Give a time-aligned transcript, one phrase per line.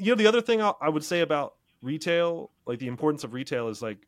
[0.00, 3.32] You know, the other thing I I would say about retail, like the importance of
[3.32, 4.06] retail, is like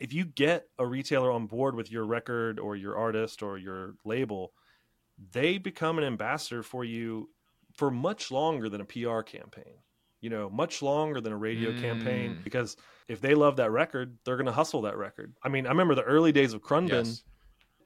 [0.00, 3.94] if you get a retailer on board with your record or your artist or your
[4.04, 4.52] label,
[5.32, 7.28] they become an ambassador for you
[7.74, 9.74] for much longer than a PR campaign.
[10.20, 12.44] You know, much longer than a radio campaign Mm.
[12.44, 12.76] because
[13.06, 15.32] if they love that record, they're going to hustle that record.
[15.44, 17.22] I mean, I remember the early days of Khruangbin Yes.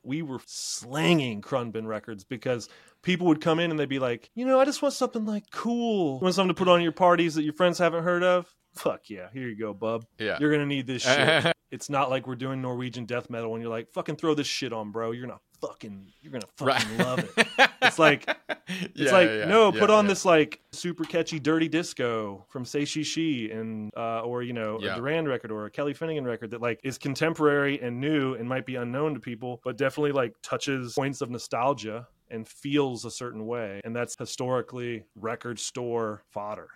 [0.04, 2.68] We were slanging Khruangbin records because
[3.02, 5.44] people would come in and they'd be like, you know, I just want something like
[5.50, 6.16] cool.
[6.16, 8.52] You want something to put on your parties that your friends haven't heard of?
[8.74, 10.04] Fuck yeah, here you go, bub.
[10.18, 10.38] Yeah.
[10.40, 11.52] You're gonna need this shit.
[11.72, 14.72] It's not like we're doing Norwegian death metal and you're like, fucking throw this shit
[14.72, 15.10] on, bro.
[15.10, 17.68] You're gonna fucking you're gonna fucking love it.
[17.80, 18.28] It's like
[18.68, 22.64] it's Yeah, like yeah, no, yeah, put on this like super catchy dirty disco from
[22.64, 26.24] Say She She and uh, or you know a Durand record or a Kelly Finnigan
[26.24, 30.12] record that like is contemporary and new and might be unknown to people, but definitely
[30.12, 36.22] like touches points of nostalgia and feels a certain way, and that's historically record store
[36.30, 36.68] fodder.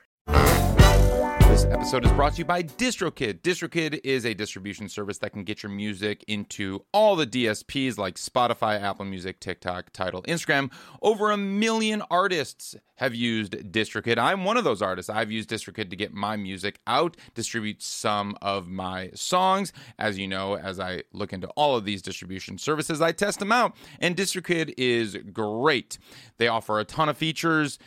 [1.16, 3.40] This episode is brought to you by DistroKid.
[3.40, 8.16] DistroKid is a distribution service that can get your music into all the DSPs like
[8.16, 10.70] Spotify, Apple Music, TikTok, Tidal, Instagram.
[11.00, 14.18] Over a million artists have used DistroKid.
[14.18, 15.08] I'm one of those artists.
[15.08, 19.72] I've used DistroKid to get my music out, distribute some of my songs.
[19.98, 23.52] As you know, as I look into all of these distribution services, I test them
[23.52, 23.74] out.
[24.00, 25.96] And DistroKid is great.
[26.36, 27.78] They offer a ton of features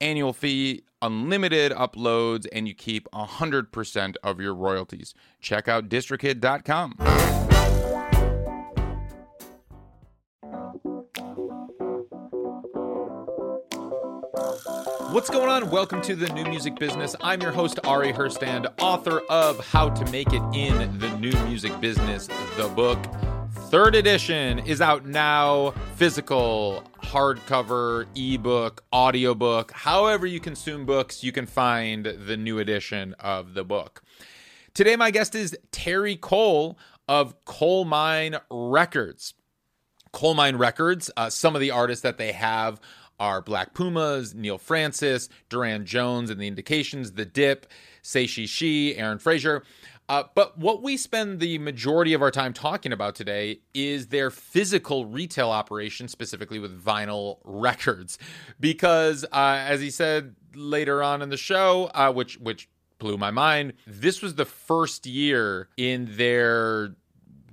[0.00, 5.14] annual fee, unlimited uploads, and you keep 100% of your royalties.
[5.40, 6.94] Check out distrokid.com.
[15.10, 15.70] What's going on?
[15.70, 17.16] Welcome to the New Music Business.
[17.22, 21.80] I'm your host, Ari Herstand, author of How to Make It in the New Music
[21.80, 22.98] Business, the book.
[23.70, 25.74] Third edition is out now.
[25.96, 33.52] Physical, hardcover, ebook, audiobook, however you consume books, you can find the new edition of
[33.52, 34.02] the book.
[34.72, 39.34] Today, my guest is Terry Cole of Colemine Records.
[40.14, 42.80] Colemine Records, uh, some of the artists that they have
[43.20, 47.66] are Black Pumas, Neal Francis, Durand Jones and the Indications, The Dip,
[48.00, 49.62] Say She She, Aaron Frazer.
[50.08, 54.30] Uh, but what we spend the majority of our time talking about today is their
[54.30, 58.18] physical retail operation, specifically with vinyl records,
[58.58, 62.68] because uh, as he said later on in the show, uh, which which
[62.98, 66.94] blew my mind, this was the first year in their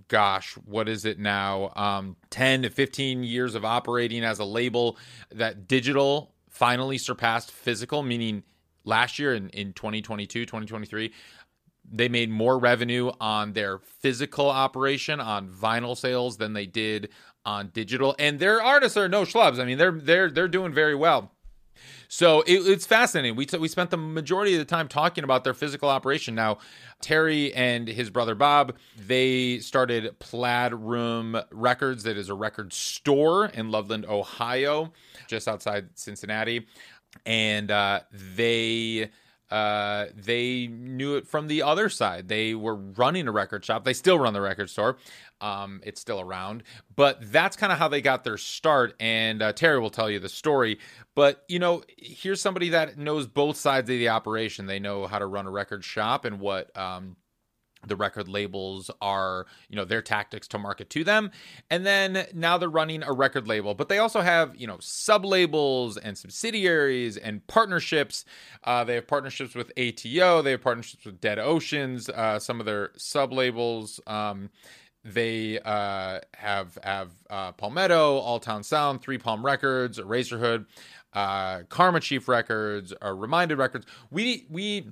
[0.08, 1.74] gosh, what is it now?
[1.76, 4.98] Um, 10 to 15 years of operating as a label
[5.32, 8.44] that digital finally surpassed physical, meaning
[8.84, 11.12] last year in, in 2022, 2023,
[11.92, 17.10] they made more revenue on their physical operation on vinyl sales than they did
[17.46, 18.16] on digital.
[18.18, 19.60] And their artists are no schlubs.
[19.60, 21.32] I mean, they're they're they're doing very well.
[22.08, 23.36] So it, it's fascinating.
[23.36, 26.36] We we spent the majority of the time talking about their physical operation.
[26.36, 26.60] Now,
[27.02, 28.76] Terry and his brother Bob,
[29.08, 32.04] they started Plaid Room Records.
[32.04, 34.94] That is a record store in Loveland, Ohio,
[35.28, 36.68] just outside Cincinnati,
[37.26, 38.02] and uh,
[38.36, 39.10] they
[39.52, 42.28] uh, they knew it from the other side.
[42.28, 43.84] They were running a record shop.
[43.84, 44.98] They still run the record store.
[45.42, 46.64] Um, it's still around,
[46.96, 48.96] but that's kind of how they got their start.
[49.00, 50.80] And uh, Terry will tell you the story.
[51.14, 54.66] But you know, here's somebody that knows both sides of the operation.
[54.66, 56.76] They know how to run a record shop and what.
[56.78, 57.18] Um,
[57.88, 61.32] the record labels are, you know, their tactics to market to them.
[61.70, 65.26] And then now they're running a record label, but they also have, you know, sub
[65.26, 68.26] labels and subsidiaries and partnerships.
[68.64, 72.66] Uh, they have partnerships with ATO, they have partnerships with Dead Oceans, uh, some of
[72.66, 74.00] their sub labels.
[74.08, 74.50] Um,
[75.06, 80.66] they uh, have have uh, Palmetto, All Town Sound, Three Palm Records, Razorhood,
[81.14, 83.86] uh, Karma Chief Records, uh, Reminded Records.
[84.10, 84.90] We we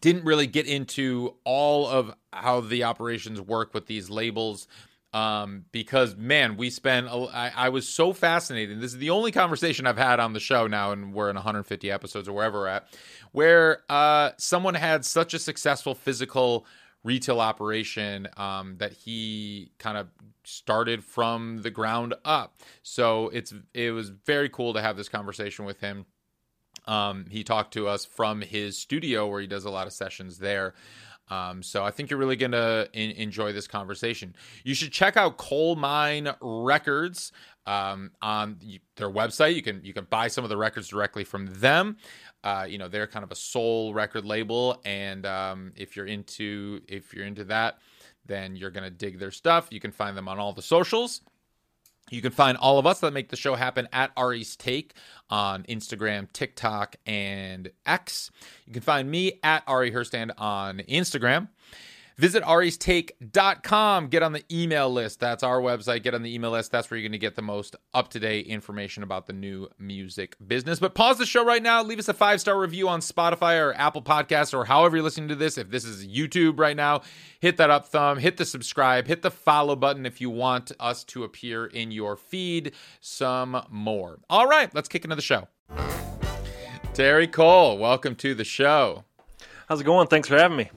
[0.00, 4.66] didn't really get into all of how the operations work with these labels
[5.14, 7.08] um, because man, we spent.
[7.08, 8.80] I was so fascinated.
[8.80, 11.90] This is the only conversation I've had on the show now, and we're in 150
[11.90, 12.88] episodes or wherever we're at,
[13.32, 16.66] where uh, someone had such a successful physical
[17.04, 20.08] retail operation um, that he kind of
[20.44, 22.56] started from the ground up.
[22.82, 26.06] So it's it was very cool to have this conversation with him.
[26.86, 30.38] Um, he talked to us from his studio where he does a lot of sessions
[30.38, 30.74] there.
[31.28, 34.34] Um, so I think you're really going to in- enjoy this conversation.
[34.64, 37.32] You should check out Colemine Records
[37.66, 38.58] um, on
[38.96, 39.54] their website.
[39.54, 41.96] You can you can buy some of the records directly from them.
[42.44, 46.80] Uh, you know they're kind of a soul record label, and um, if you're into
[46.88, 47.78] if you're into that,
[48.26, 49.68] then you're going to dig their stuff.
[49.70, 51.22] You can find them on all the socials.
[52.12, 54.92] You can find all of us that make the show happen at Ari's Take
[55.30, 58.30] on Instagram, TikTok, and X.
[58.66, 61.48] You can find me at Ari Herstand on Instagram.
[62.22, 64.06] Visit aristake.com.
[64.06, 65.18] Get on the email list.
[65.18, 66.04] That's our website.
[66.04, 66.70] Get on the email list.
[66.70, 69.66] That's where you're going to get the most up to date information about the new
[69.76, 70.78] music business.
[70.78, 71.82] But pause the show right now.
[71.82, 75.30] Leave us a five star review on Spotify or Apple Podcasts or however you're listening
[75.30, 75.58] to this.
[75.58, 77.02] If this is YouTube right now,
[77.40, 81.02] hit that up thumb, hit the subscribe, hit the follow button if you want us
[81.02, 82.70] to appear in your feed
[83.00, 84.20] some more.
[84.30, 85.48] All right, let's kick into the show.
[86.94, 89.02] Terry Cole, welcome to the show.
[89.68, 90.06] How's it going?
[90.06, 90.70] Thanks for having me.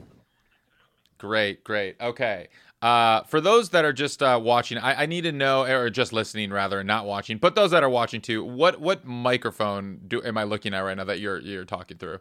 [1.18, 1.96] Great, great.
[2.00, 2.48] Okay.
[2.82, 6.12] Uh, for those that are just uh, watching, I, I, need to know, or just
[6.12, 7.38] listening rather, and not watching.
[7.38, 10.96] But those that are watching too, what what microphone do am I looking at right
[10.96, 12.20] now that you're you're talking through?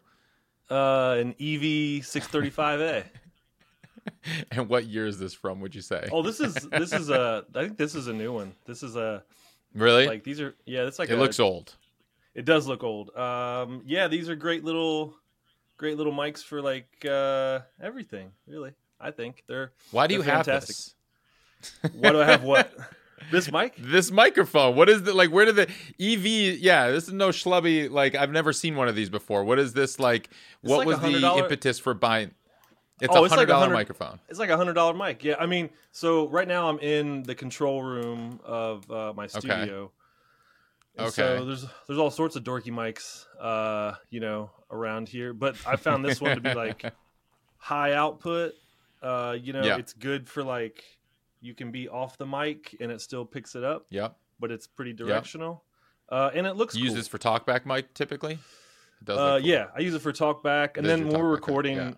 [0.71, 3.03] Uh, an EV six thirty five A.
[4.51, 5.59] And what year is this from?
[5.61, 6.07] Would you say?
[6.11, 7.43] Oh, this is this is a.
[7.55, 8.53] I think this is a new one.
[8.65, 9.23] This is a.
[9.73, 10.07] Really?
[10.07, 10.83] Like these are yeah.
[10.83, 11.75] It's like it a, looks old.
[12.35, 13.15] It does look old.
[13.15, 15.15] Um, yeah, these are great little,
[15.77, 18.31] great little mics for like uh everything.
[18.47, 18.73] Really.
[18.99, 19.71] I think they're.
[19.91, 20.75] Why do you have fantastic.
[20.75, 21.91] this?
[21.99, 22.71] Why do I have what?
[23.31, 23.75] this mic?
[23.77, 24.75] This microphone.
[24.75, 25.31] What is the like?
[25.31, 25.67] Where did the
[25.99, 26.59] EV?
[26.59, 27.89] Yeah, this is no schlubby.
[27.89, 29.43] Like I've never seen one of these before.
[29.43, 30.29] What is this like?
[30.61, 32.31] It's what like was $100 the impetus for buying?
[33.01, 34.19] It's Oh, a it's hundred like microphone.
[34.29, 35.23] It's like a hundred dollar mic.
[35.23, 39.91] Yeah, I mean, so right now I'm in the control room of uh, my studio.
[40.97, 41.11] And Okay.
[41.11, 45.33] So there's there's all sorts of dorky mics, uh, you know, around here.
[45.33, 46.85] But I found this one to be like
[47.57, 48.53] high output.
[49.01, 49.77] Uh, you know, Yeah.
[49.77, 50.83] it's good for like
[51.41, 54.17] you can be off the mic and it still picks it up, Yep.
[54.39, 55.63] but it's pretty directional.
[56.09, 58.39] Uh, and it looks You use this for talkback mic typically.
[59.07, 59.39] Uh, cool.
[59.41, 61.93] yeah, I use it for talkback, and then when we're recording, yeah.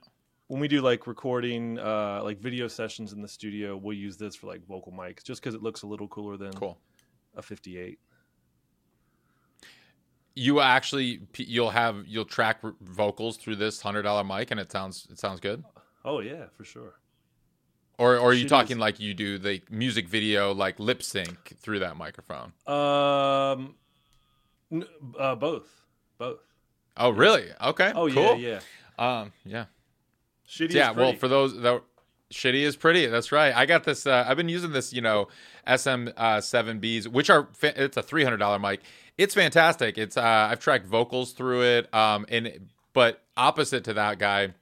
[0.47, 4.35] when we do like recording, uh, like video sessions in the studio, we'll use this
[4.35, 6.77] for like vocal mics, just because it looks a little cooler than Cool.
[7.35, 8.00] a 58.
[10.35, 15.07] You actually you'll have you'll track vocals through this hundred dollar mic, and it sounds
[15.09, 15.63] it sounds good.
[16.07, 16.94] Oh yeah, for sure.
[18.00, 21.04] Or, or are you Shit talking is- like you do the music video like lip
[21.04, 22.54] sync through that microphone?
[22.65, 23.75] Um,
[24.71, 24.86] n-
[25.19, 25.68] uh, both,
[26.18, 26.39] both.
[26.95, 27.48] Oh, really?
[27.62, 27.92] Okay.
[27.94, 28.38] Oh cool.
[28.38, 28.59] yeah,
[28.98, 29.19] yeah.
[29.21, 29.65] Um, yeah.
[30.48, 30.50] Shitty.
[30.50, 30.74] Is pretty.
[30.75, 30.92] Yeah.
[30.92, 31.81] Well, for those that
[32.31, 33.06] shitty is pretty.
[33.07, 33.53] That's right.
[33.53, 34.07] I got this.
[34.07, 34.94] Uh, I've been using this.
[34.94, 35.27] You know,
[35.75, 38.81] SM uh, seven Bs, which are fa- it's a three hundred dollar mic.
[39.18, 39.98] It's fantastic.
[39.98, 40.21] It's uh,
[40.51, 41.94] I've tracked vocals through it.
[41.94, 44.53] Um, and but opposite to that guy,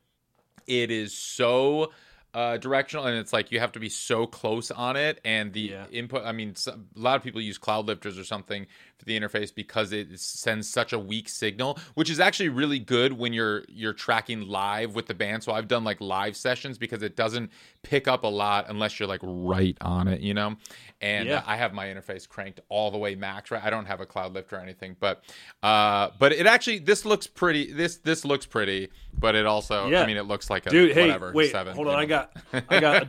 [0.68, 1.92] it is so
[2.34, 5.62] uh, directional and it's like you have to be so close on it and the
[5.62, 5.86] Yeah.
[5.92, 8.68] input i mean some, a lot of people use cloud lifters or something
[8.98, 13.12] for the interface because it sends such a weak signal which is actually really good
[13.14, 17.04] when you're you're tracking live with the band so i've done like live sessions because
[17.04, 17.52] it doesn't
[17.84, 20.56] pick up a lot unless you're like right on it you know
[21.02, 21.40] and Yeah.
[21.40, 24.06] uh, i have my interface cranked all the way max right i don't have a
[24.06, 25.24] cloud lift or anything but
[25.64, 30.04] uh but it actually this looks pretty this this looks pretty but it also Yeah.
[30.04, 31.98] i mean it looks like a dude, hey, whatever wait, seven hold you on.
[31.98, 32.02] know?
[32.04, 32.32] I got,
[32.70, 33.08] I got, a,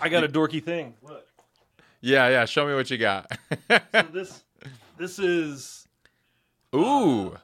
[0.00, 0.94] I got a dorky thing.
[1.02, 1.24] Look,
[2.00, 2.44] Yeah, yeah.
[2.46, 3.30] Show me what you got.
[3.92, 4.42] so this,
[5.00, 5.88] this is,
[6.74, 7.36] Ooh.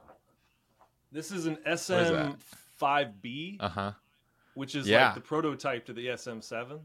[1.11, 3.57] this is an SM5B.
[3.61, 3.93] Uh huh.
[4.55, 5.07] which is Yeah.
[5.07, 6.77] like the prototype to the SM seven.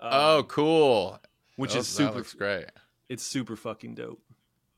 [0.00, 1.18] Um, Oh, cool.
[1.56, 2.16] which is super.
[2.16, 2.66] looks great.
[3.08, 4.20] It's super fucking dope.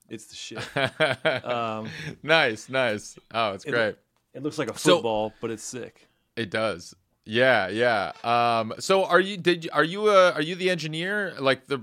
[0.09, 0.59] It's the shit.
[1.45, 1.89] Um,
[2.23, 3.19] nice, nice.
[3.33, 3.97] Oh, it's it- great.
[4.35, 6.07] it looks like a So- football, but it's sick.
[6.37, 6.95] It does.
[7.29, 8.13] Yeah, yeah.
[8.23, 11.81] Um, so are you did are you uh are you the engineer like the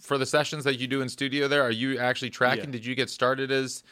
[0.00, 1.62] for the sessions that you do in studio there?
[1.62, 2.64] Are you actually tracking?
[2.64, 2.72] Yeah.
[2.72, 3.84] Did you get started as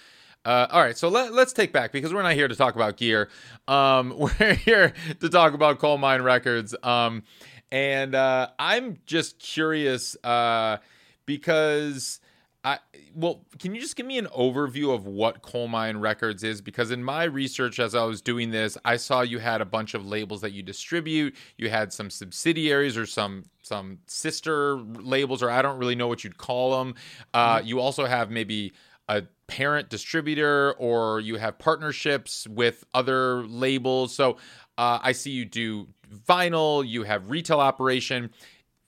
[0.44, 2.96] uh, all right, so let, let's take back because we're not here to talk about
[2.96, 3.28] gear.
[3.68, 6.74] Um, we're here to talk about Colemine Records.
[6.82, 7.24] Um,
[7.70, 10.78] and uh, I'm just curious uh,
[11.26, 12.20] because
[12.62, 12.78] I
[13.14, 16.60] well, can you just give me an overview of what Colemine Records is?
[16.60, 19.94] Because in my research, as I was doing this, I saw you had a bunch
[19.94, 21.34] of labels that you distribute.
[21.56, 26.22] You had some subsidiaries or some some sister labels, or I don't really know what
[26.22, 26.94] you'd call them.
[27.32, 28.72] Uh, You also have maybe
[29.08, 34.14] a parent distributor, or you have partnerships with other labels.
[34.14, 34.36] So
[34.78, 35.88] uh, I see you do
[36.28, 36.86] vinyl.
[36.86, 38.30] You have retail operation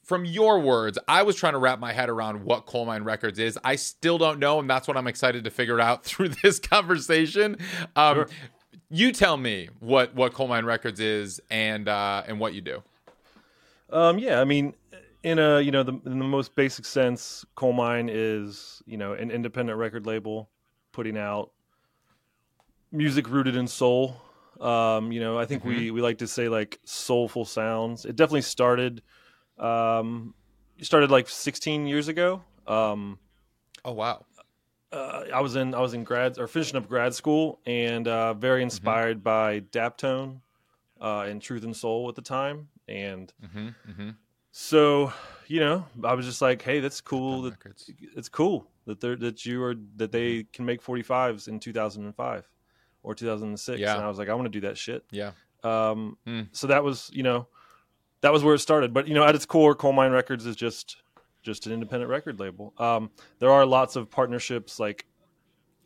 [0.02, 3.58] from your words, I was trying to wrap my head around what Colemine Records is.
[3.62, 7.56] I still don't know, and that's what I'm excited to figure out through this conversation.
[7.96, 8.28] Um, Sure.
[8.94, 12.82] You tell me what what Colemine Records is and uh, and what you do.
[13.88, 14.74] Um, yeah, I mean,
[15.22, 19.30] in a you know the in the most basic sense, Colemine is you know an
[19.30, 20.50] independent record label
[20.92, 21.52] putting out
[22.90, 24.20] music rooted in soul.
[24.60, 28.04] Um, you know, I think we we like to say like soulful sounds.
[28.04, 29.00] It definitely started
[29.58, 30.34] um,
[30.80, 32.42] started like 16 years ago.
[32.66, 33.18] Um,
[33.84, 34.24] Oh wow.
[34.92, 38.34] uh, I was in I was in grad or finishing up grad school and uh,
[38.34, 40.40] very inspired by Daptone
[41.00, 43.68] uh, and Truth and Soul at the time, and Mm-hmm.
[43.90, 44.10] Mm-hmm.
[44.52, 45.12] so
[45.48, 47.42] you know I was just like, hey, that's cool.
[47.42, 47.54] That,
[48.16, 52.48] it's cool that they're that you are that they can make 45s in 2005
[53.02, 53.94] or 2006, Yeah.
[53.96, 55.04] and I was like, I want to do that shit.
[55.10, 55.32] Yeah.
[55.64, 56.42] Um, Hmm.
[56.52, 57.48] So that was you know
[58.22, 58.92] that was where it started.
[58.94, 60.96] But you know, at its core, Colemine Records is just
[61.42, 62.72] just an independent record label.
[62.78, 63.10] Um,
[63.40, 65.06] there are lots of partnerships like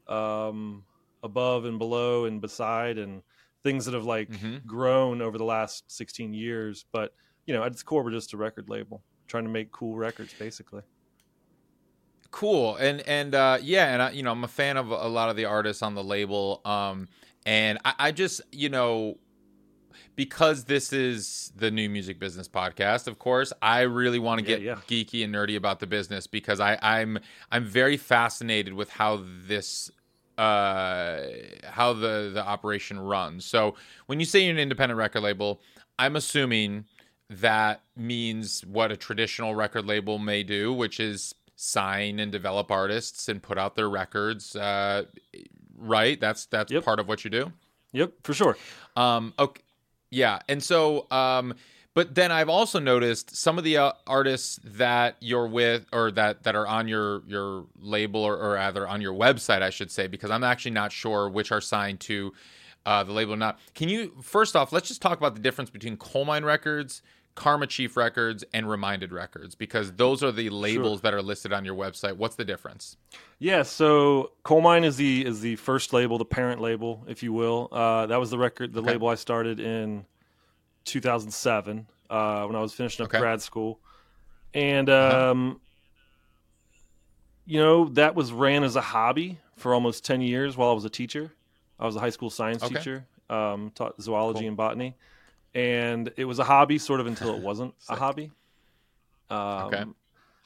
[0.07, 0.85] um,
[1.23, 3.23] above and below and beside and
[3.65, 4.65] things that have like Mhm.
[4.67, 6.85] grown over the last 16 years.
[6.93, 7.15] But
[7.47, 10.35] you know, at its core, we're just a record label trying to make cool records,
[10.35, 10.83] basically.
[12.33, 15.31] cool and and uh yeah and I, you know i'm a fan of a lot
[15.31, 17.09] of the artists on the label um
[17.47, 19.17] and I, I just you know
[20.15, 24.57] because this is the new music business podcast of course i really want to Yeah,
[24.57, 24.75] get yeah.
[24.89, 27.19] geeky and nerdy about the business because i i'm
[27.53, 29.91] i'm very fascinated with how this
[30.39, 31.23] uh
[31.65, 33.75] how the the operation runs so
[34.07, 35.61] when you say you're an independent record label
[35.99, 36.85] i'm assuming
[37.29, 43.29] that means what a traditional record label may do which is sign and develop artists
[43.31, 45.05] and put out their records uh
[45.79, 46.85] right that's that's Yep.
[46.85, 47.53] part of what you do
[47.93, 48.59] Yep, for sure.
[48.97, 49.63] um, okay,
[50.11, 51.55] yeah, and so, um,
[51.95, 56.43] but then I've also noticed some of the uh, artists that you're with, or that
[56.43, 60.07] that are on your your label, or, or rather on your website, I should say,
[60.07, 62.35] because I'm actually not sure which are signed to
[62.85, 63.59] uh, the label or not.
[63.75, 67.03] Can you first off, let's just talk about the difference between Colemine Records,
[67.37, 71.65] Karma Chief Records, and Reminded Records, because those are the labels that are listed on
[71.65, 72.17] your website.
[72.17, 72.97] What's the difference?
[73.39, 77.69] Yeah, so Colemine is the is the first label, the parent label, if you will.
[77.71, 78.91] Uh, that was the record, the Okay.
[78.93, 80.07] label I started in
[80.87, 83.19] 2007 uh, when I was finishing up Okay.
[83.19, 83.81] grad school,
[84.55, 85.31] and Uh-huh.
[85.31, 85.61] um,
[87.45, 90.85] you know that was ran as a hobby for almost 10 years while I was
[90.85, 91.33] a teacher.
[91.79, 92.75] I was a high school science Okay.
[92.77, 94.49] teacher, um, taught zoology Cool.
[94.49, 94.97] and botany,
[95.57, 98.31] and it was a hobby sort of until it wasn't a hobby.
[99.31, 99.85] Um, Okay.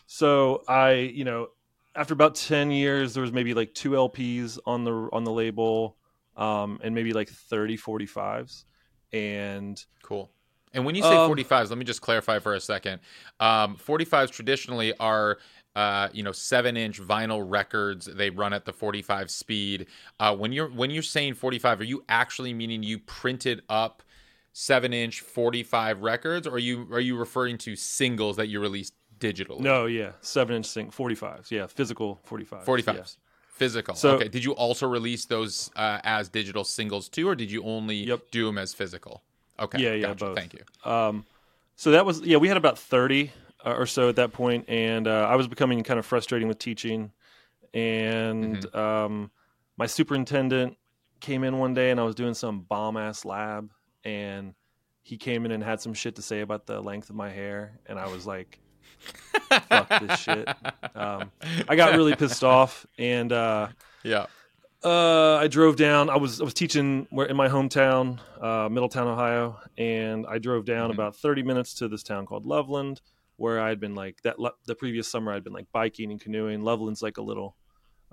[0.07, 1.49] So I, you know,
[1.95, 5.97] after about 10 years there was maybe like two lps on the on the label
[6.37, 8.65] um and maybe like 30 45s
[9.13, 10.31] and Cool.
[10.73, 13.01] And when you say Um, 45s, let me just clarify for a second.
[13.41, 15.39] Um, 45s traditionally are,
[15.75, 18.07] uh, you know, seven-inch vinyl records.
[18.07, 19.87] They run at the 45 speed.
[20.21, 24.05] Uh, when you're when you're saying 45, are you actually meaning you printed up
[24.53, 29.61] seven-inch 45 records, or are you are you referring to singles that you released digitally?
[29.61, 32.87] no yeah 7 inch sing 45s yeah physical 45s 45s.
[32.95, 33.03] yeah.
[33.53, 33.95] Physical.
[33.95, 34.29] So- okay.
[34.29, 38.31] Did you also release those uh, as digital singles too, or did you only Yep.
[38.31, 39.23] do them as physical?
[39.59, 39.79] Okay.
[39.83, 40.25] Yeah, yeah, gotcha.
[40.25, 40.37] both.
[40.39, 40.91] Thank you.
[40.91, 41.27] Um,
[41.77, 43.33] so that was yeah, we had about thirty
[43.67, 46.59] uh, or so at that point, and uh, I was becoming kind of frustrating with
[46.59, 47.13] teaching,
[47.75, 48.79] and Mm-hmm.
[48.79, 49.31] um,
[49.77, 50.79] my superintendent
[51.21, 53.71] came in one day, and I was doing some bomb ass lab,
[54.05, 54.55] and
[55.03, 57.79] he came in and had some shit to say about the length of my hair,
[57.87, 58.61] and I was like,
[59.69, 60.49] "Fuck this shit."
[60.95, 61.31] Um,
[61.69, 63.33] I got really pissed off, and.
[63.33, 63.69] Uh,
[64.03, 64.27] Yeah.
[64.83, 66.09] uh, I drove down.
[66.09, 70.65] I was I was teaching where in my hometown, uh, Middletown, Ohio, and I drove
[70.65, 70.95] down Mhm.
[70.95, 73.03] about thirty minutes to this town called Loveland,
[73.37, 74.39] where I had been like that.
[74.39, 76.63] le- The previous summer, I'd been like biking and canoeing.
[76.63, 77.57] Loveland's like a little,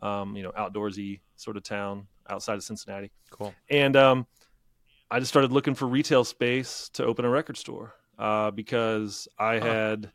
[0.01, 3.53] um, you know, outdoorsy sort of town outside of Cincinnati, Cool.
[3.69, 4.27] and um,
[5.09, 9.59] I just started looking for retail space to open a record store uh, because I
[9.59, 9.65] Huh.
[9.65, 10.11] had.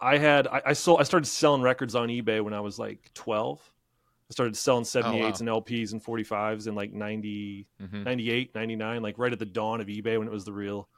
[0.00, 3.08] I had I, I sold I started selling records on eBay when I was like
[3.14, 3.60] twelve.
[4.30, 9.18] I started selling 78s and LPs and 45s in like 90, hmm 98, 99, like
[9.18, 10.88] right at the dawn of eBay when it was the real,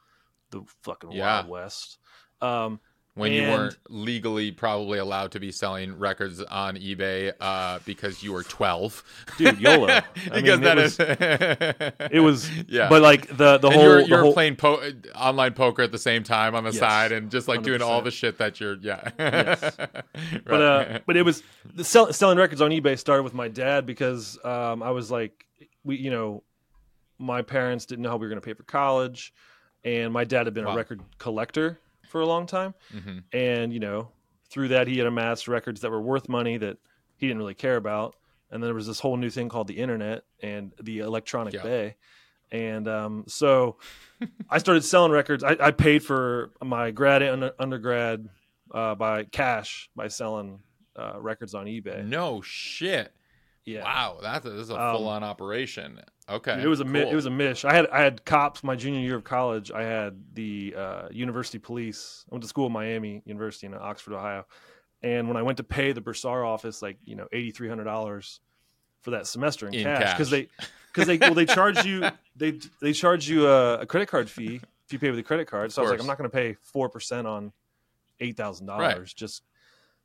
[0.51, 1.41] the fucking Yeah.
[1.41, 1.97] Wild West.
[2.41, 2.79] Um,
[3.15, 8.33] When you weren't legally probably allowed to be selling records on eBay uh, because you
[8.33, 9.03] were 12.
[9.37, 9.87] Dude, YOLO.
[9.87, 10.03] I
[10.33, 12.09] because mean, that it is.
[12.11, 12.89] it was, yeah.
[12.89, 14.81] but like the, the and whole, you're, you're whole playing po-
[15.15, 18.01] online poker at the same time on the Yes, side and just like doing all
[18.01, 19.09] the shit that you're, yeah.
[19.17, 19.63] Yes.
[19.79, 19.89] Right.
[20.45, 21.41] but uh, but it was
[21.73, 25.45] the sell, selling records on eBay started with my dad because um, I was like,
[25.85, 26.43] we, you know,
[27.17, 29.33] my parents didn't know how we were going to pay for college,
[29.85, 30.73] and my dad had been Wow.
[30.73, 31.79] a record collector
[32.15, 33.23] for a long time, Mhm.
[33.33, 34.09] and you know,
[34.49, 36.77] through that he had amassed records that were worth money that
[37.17, 38.15] he didn't really care about,
[38.49, 41.63] and then there was this whole new thing called the internet and the electronic Yeah.
[41.63, 41.95] bay.
[42.53, 43.75] And um, so
[44.49, 45.43] I started selling records.
[45.43, 48.29] I, I paid for my grad and undergrad
[48.71, 50.59] uh, by cash by selling
[50.95, 52.05] uh, records on eBay.
[52.05, 53.13] no shit.
[53.65, 54.19] Yeah, Wow.
[54.21, 55.99] That's a, this is a Um, full on operation.
[56.27, 56.59] Okay.
[56.61, 57.11] it was a mi- cool.
[57.11, 57.65] it was a mish.
[57.65, 59.71] I had I had cops my junior year of college.
[59.71, 62.25] I had the uh, university police.
[62.31, 64.45] I went to school in Miami University in Oxford, Ohio,
[65.03, 67.83] And when I went to pay the Bursar office like you know eighty three hundred
[67.83, 68.39] dollars
[69.01, 70.47] for that semester in, In cash because they
[70.91, 74.61] because they well they charge you they they charge you a, a credit card fee
[74.87, 75.71] if you pay with a credit card.
[75.71, 75.99] So I was like.
[75.99, 77.51] I'm not going to pay four percent on
[78.19, 78.93] eight thousand Right.
[78.93, 79.13] dollars.
[79.13, 79.43] Just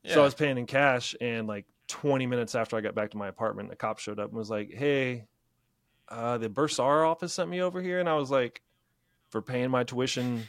[0.03, 0.15] Yeah.
[0.15, 3.17] so I was paying in cash, and like 20 minutes after I got back to
[3.17, 5.25] my apartment, a cop showed up and was like, "Hey,
[6.11, 8.63] uh, the Bursar office sent me over here," and I was like,
[9.31, 10.47] "For paying my tuition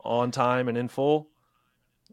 [0.00, 1.28] on time and in full."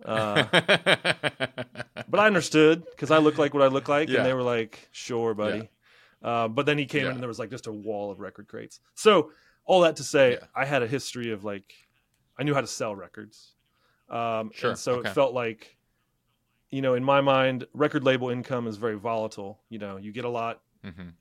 [0.04, 4.18] Uh, but I understood because I look like what I look like, Yeah.
[4.18, 5.70] and they were like, "Sure, buddy."
[6.22, 7.08] Uh, but then he came Yeah.
[7.10, 8.80] in, and there was like just a wall of record crates.
[8.96, 9.32] So
[9.66, 10.48] all that to say, Yeah.
[10.56, 11.74] I had a history of like,
[12.38, 13.54] I knew how to sell records,
[14.10, 15.10] um, Sure, and so okay.
[15.10, 15.78] it felt like,
[16.70, 19.60] you know, in my mind, record label income is very volatile.
[19.70, 21.14] You know, you get a lot, Mhm.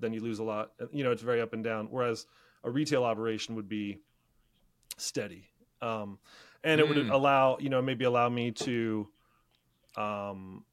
[0.00, 0.72] Then you lose a lot.
[0.92, 1.88] You know, it's very up and down.
[1.90, 2.26] Whereas
[2.64, 3.98] a retail operation would be
[4.96, 5.44] steady,
[5.80, 6.18] um,
[6.64, 7.12] and it would Mm.
[7.12, 9.08] allow you know maybe allow me to,
[9.96, 10.64] um,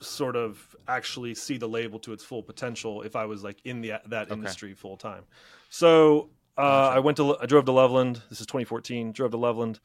[0.00, 3.82] sort of actually see the label to its full potential if I was like in
[3.82, 4.32] the that Okay.
[4.32, 5.24] industry full time.
[5.68, 6.96] So uh, Gotcha.
[6.96, 8.22] I went to I drove to Loveland.
[8.30, 9.12] This is 2014.
[9.12, 9.80] Drove to Loveland.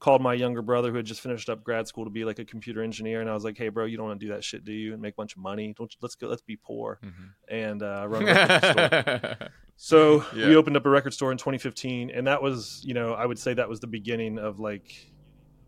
[0.00, 2.44] Called my younger brother who had just finished up grad school to be like a
[2.44, 4.64] computer engineer, and I was like, "Hey, bro, you don't want to do that shit,
[4.64, 4.92] do you?
[4.92, 5.74] And make a bunch of money?
[5.76, 6.28] Don't you, let's go.
[6.28, 7.12] Let's be poor Mhm.
[7.48, 9.48] and uh, run a record store."
[9.80, 10.48] So Yeah.
[10.48, 13.38] we opened up a record store in 2015, and that was, you know, I would
[13.38, 15.12] say that was the beginning of like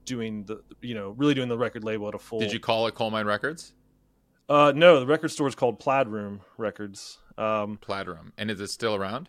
[0.05, 2.41] doing the, you know, really doing the record label at a full.
[2.41, 3.73] Did you call it Colemine Records?
[4.49, 7.19] Uh, no, the record store is called Plaid Room Records.
[7.39, 8.33] Um, Plaid Room.
[8.37, 9.29] And is it still around?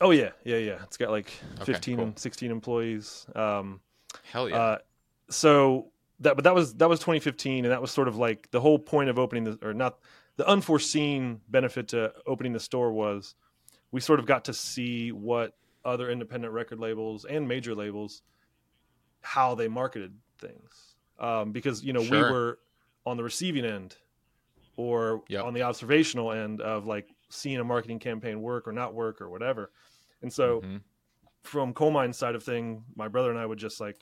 [0.00, 0.78] oh yeah, yeah, yeah.
[0.84, 1.32] It's got like
[1.62, 2.12] Okay, 15, cool.
[2.14, 3.26] 16 employees.
[3.34, 3.80] Um,
[4.24, 4.56] Hell yeah.
[4.56, 4.78] uh,
[5.30, 8.60] so that, but that was that was 2015, and that was sort of like the
[8.60, 9.98] whole point of opening the, or not
[10.36, 13.34] the unforeseen benefit to opening the store was
[13.90, 18.22] we sort of got to see what other independent record labels and major labels
[19.22, 22.24] how they marketed things um, because you know Sure.
[22.26, 22.58] we were
[23.06, 23.96] on the receiving end
[24.76, 25.44] or Yep.
[25.44, 29.28] on the observational end of like seeing a marketing campaign work or not work or
[29.28, 29.70] whatever
[30.22, 30.80] and so Mhm.
[31.48, 33.96] From Colemine side of thing my brother and i would just like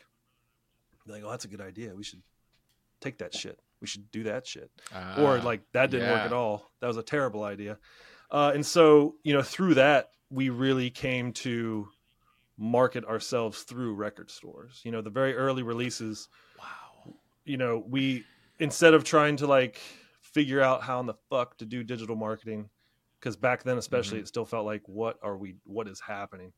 [1.07, 1.95] be like oh that's a good idea.
[1.95, 2.23] We should
[3.01, 3.61] take that shit.
[3.81, 4.71] We should do that shit.
[5.19, 6.73] Or Ah, like that didn't work at all.
[6.81, 7.79] That was a terrible idea.
[8.31, 11.89] Uh, and so you know through that we really came to
[12.59, 14.81] market ourselves through record stores.
[14.85, 16.29] You know the very early releases
[16.59, 17.15] Wow.
[17.45, 18.25] you know we
[18.59, 19.79] instead of trying to like
[20.21, 22.69] figure out how in the fuck to do digital marketing
[23.21, 24.23] because back then especially Mhm.
[24.23, 26.53] it still felt like what are we what is happening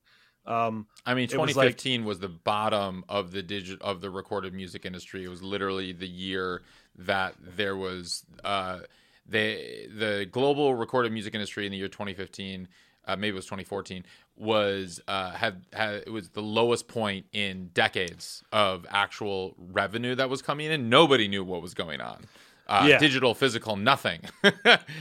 [0.49, 4.11] um I mean, It was like- 2015 was, the bottom of the digit of the
[4.11, 5.25] recorded music industry.
[5.25, 6.63] It was literally the year
[6.97, 8.81] that there was uh,
[9.27, 12.67] the the global recorded music industry in the year 2015.
[13.07, 14.05] Uh, maybe it was 2014.
[14.37, 20.29] Was uh, had had it was the lowest point in decades of actual revenue that
[20.31, 20.89] was coming in.
[20.89, 22.25] Nobody knew what was going on.
[22.67, 22.99] Uh, Yeah.
[22.99, 24.21] Digital, physical, nothing.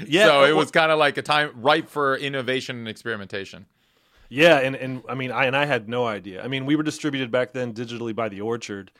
[0.07, 3.65] Yeah, so it was kind of like a time ripe for innovation and experimentation.
[4.29, 6.43] Yeah, and and I mean, I and I had no idea.
[6.43, 8.91] I mean, we were distributed back then digitally by the Orchard,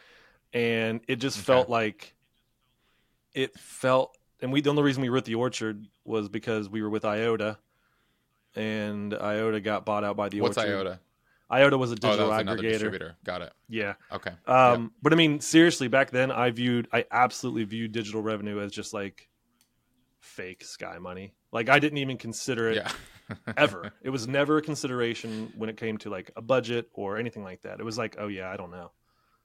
[0.53, 1.45] and it just Okay.
[1.45, 2.15] felt like
[3.33, 4.17] it felt.
[4.41, 7.03] And we the only reason we were at the Orchard was because we were with
[7.03, 7.57] IODA,
[8.55, 10.85] and IODA got bought out by the What's Orchard.
[10.85, 10.99] IODA?
[11.51, 12.61] IODA was a Oh, digital was aggregator.
[12.61, 13.15] distributor.
[13.23, 13.53] Got it.
[13.69, 13.93] Yeah.
[14.11, 14.31] Okay.
[14.45, 18.71] Um, But I mean, seriously, back then I viewed, I absolutely viewed digital revenue as
[18.71, 19.29] just like
[20.19, 21.33] fake sky money.
[21.51, 22.91] Like I didn't even consider it Yeah.
[23.57, 23.91] Ever.
[24.01, 27.61] It was never a consideration when it came to like a budget or anything like
[27.63, 27.79] that.
[27.79, 28.91] It was like, oh yeah, I don't know.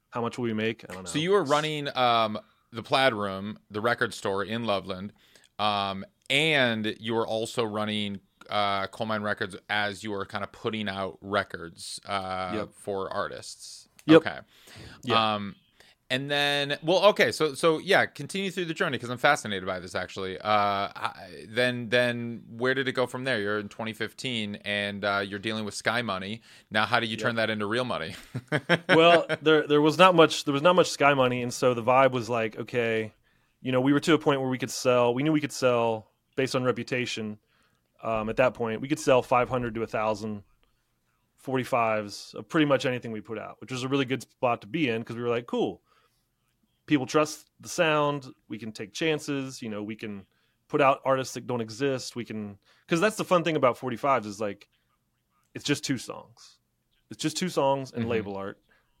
[0.09, 0.85] How much will we make?
[0.89, 1.09] I don't know.
[1.09, 2.37] So you were running um,
[2.71, 5.11] the Plaid Room, the record store in Loveland,
[5.59, 8.19] um, and you were also running
[8.49, 12.69] uh, Colemine Records as you were kind of putting out records uh, Yep.
[12.75, 13.87] for artists.
[14.05, 14.17] Yep.
[14.17, 14.37] Okay.
[15.03, 15.35] Yeah.
[15.35, 15.55] Um,
[16.13, 19.79] and then, well, okay, so so yeah, continue through the journey because I'm fascinated by
[19.79, 20.37] this actually.
[20.37, 21.13] Uh, I,
[21.49, 23.39] then then where did it go from there?
[23.39, 26.41] You're in 2015 and uh, you're dealing with Sky Money.
[26.69, 28.13] Now, how do you turn that into real money?
[28.89, 31.81] well, there there was not much there was not much sky money, and so the
[31.81, 33.11] vibe was like, okay,
[33.63, 35.15] you know, we were to a point where we could sell.
[35.15, 37.39] We knew we could sell based on reputation.
[38.03, 40.43] Um, at that point, we could sell 500 to 1,000
[41.43, 44.67] 45s of pretty much anything we put out, which was a really good spot to
[44.67, 45.81] be in because we were like, cool.
[46.93, 48.27] People trust the sound.
[48.49, 49.63] We can take chances.
[49.63, 50.27] You know, we can
[50.67, 52.15] put out artists that don't exist.
[52.15, 54.67] We can because that's the fun thing about 45s is like
[55.55, 56.59] it's just two songs.
[57.09, 58.09] It's just two songs and Mhm.
[58.09, 58.59] label art.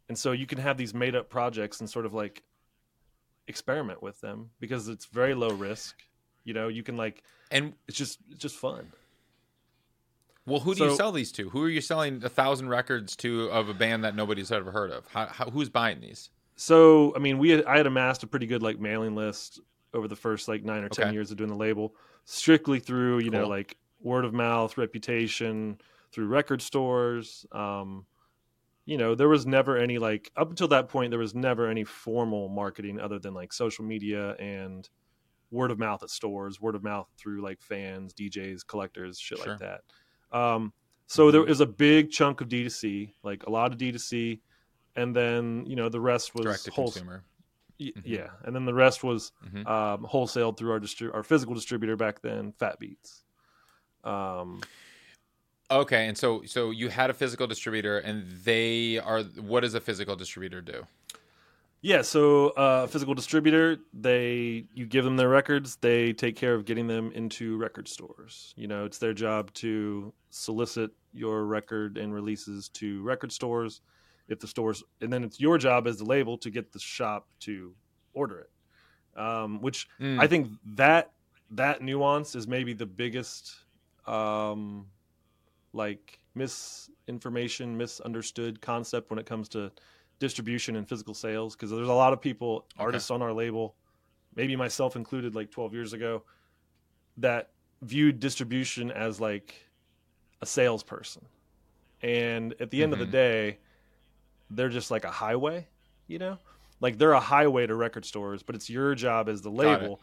[0.09, 2.41] And so you can have these made up projects and sort of like
[3.47, 5.95] experiment with them because it's very low risk.
[6.45, 8.91] You know, you can like and it's just it's just fun.
[10.47, 11.51] Well, who do you sell these to?
[11.51, 14.89] Who are you selling a thousand records to of a band that nobody's ever heard
[14.89, 15.05] of?
[15.09, 16.31] How, how, who's buying these?
[16.63, 19.59] So I mean, we had, I had amassed a pretty good like mailing list
[19.93, 21.11] over the first like nine or ten Okay.
[21.11, 25.77] years of doing the label, strictly through you know like word of mouth, reputation,
[26.13, 27.45] through record stores.
[27.51, 28.07] Um,
[28.85, 31.83] you know, there was never any like up until that point, there was never any
[31.85, 34.89] formal marketing other than like social media and
[35.51, 39.57] word of mouth at stores, word of mouth through like fans, DJs, collectors, shit Sure.
[39.57, 39.81] like that.
[40.31, 40.73] Um,
[41.07, 41.45] so there Mhm.
[41.45, 44.41] was a big chunk of D2C, like a lot of D2C,
[44.95, 47.23] and then you know the rest was Direct to whole- consumer.
[47.79, 48.01] y- Mhm.
[48.05, 49.67] yeah, and then the rest was Mhm.
[49.67, 53.23] um, wholesaled through our distri- our physical distributor back then, Fat Beats.
[54.03, 54.61] Um,
[55.71, 59.23] Okay, and so so you had a physical distributor, and they are.
[59.23, 60.85] What does a physical distributor do?
[61.81, 66.65] yeah, so uh, physical distributor, they you give them their records, they take care of
[66.65, 68.53] getting them into record stores.
[68.55, 73.81] You know, it's their job to solicit your record and releases to record stores.
[74.27, 77.27] If the stores, and then it's your job as the label to get the shop
[77.41, 77.75] to
[78.13, 78.49] order it.
[79.19, 81.13] Um, which Mm, I think that
[81.51, 83.53] that nuance is maybe the biggest
[84.05, 84.91] um
[85.73, 89.71] like misinformation, misunderstood concept when it comes to
[90.19, 93.03] distribution and physical sales because there's a lot of people, Okay.
[93.03, 93.77] artists on our label,
[94.35, 96.25] maybe myself included like 12 years ago
[97.17, 99.55] that viewed distribution as like
[100.41, 101.27] a salesperson.
[102.01, 103.07] And at the end of the Mhm.
[103.07, 103.59] day,
[104.55, 105.67] they're just like a highway,
[106.07, 106.37] you know?
[106.79, 110.01] Like they're a highway to record stores, but it's your job as the label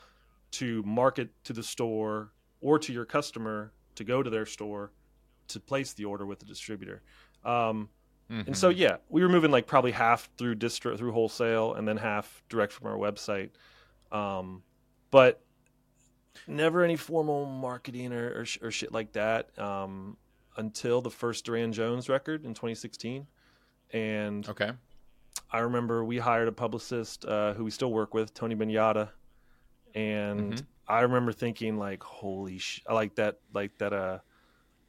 [0.52, 4.92] to market to the store or to your customer to go to their store
[5.48, 7.02] to place the order with the distributor.
[7.44, 7.88] Um,
[8.30, 8.78] and so mhm.
[8.78, 12.72] yeah, we were moving like probably half through distro through wholesale and then half direct
[12.72, 13.50] from our website.
[14.12, 14.62] Um,
[15.10, 15.42] but
[16.46, 20.16] never any formal marketing or, or, sh- or shit like that um,
[20.56, 23.26] until the first Durand Jones record in 2016.
[23.92, 24.72] And okay,
[25.50, 29.10] I remember we hired a publicist uh, who we still work with, Tony Benyata,
[29.94, 30.66] and Mhm.
[30.86, 34.18] I remember thinking like, "Holy sh!" I like that, like that, uh,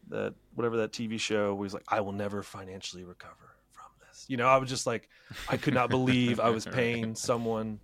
[0.09, 4.37] that whatever that TV show he's like, "I will never financially recover from this." You
[4.37, 5.09] know, I was just like,
[5.47, 7.79] I could not believe I was paying someone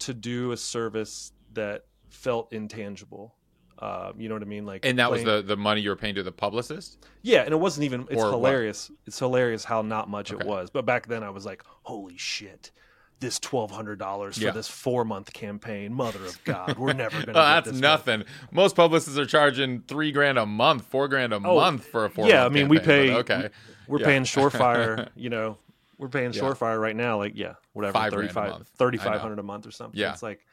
[0.00, 3.34] to do a service that felt intangible.
[3.78, 4.66] Uh, you know what I mean?
[4.66, 6.98] Like, and that was the the money you were paying to the publicist.
[7.22, 8.02] yeah, and it wasn't even.
[8.10, 8.30] It's Or what?
[8.32, 8.90] hilarious.
[9.06, 10.40] It's hilarious how not much Okay.
[10.44, 10.68] it was.
[10.70, 12.72] But back then, I was like, "Holy shit!
[13.20, 14.50] This twelve hundred dollars for Yeah.
[14.50, 15.94] this four month campaign.
[15.94, 18.24] Mother of God, we're never gonna." Oh, get that's this much." nothing.
[18.50, 22.10] Most publicists are charging three grand a month, four grand a Oh, month for a
[22.10, 22.26] four.
[22.28, 23.50] yeah, I mean, we pay- Okay,
[23.86, 24.06] We're Yeah.
[24.06, 25.08] paying Shorefire.
[25.16, 25.56] you know,
[25.98, 26.40] we're paying Yeah.
[26.42, 27.16] Shorefire right now.
[27.18, 28.68] Like, yeah, whatever, Five a month.
[28.76, 29.98] 3500 a month or something.
[29.98, 30.12] Yeah.
[30.12, 30.44] it's like,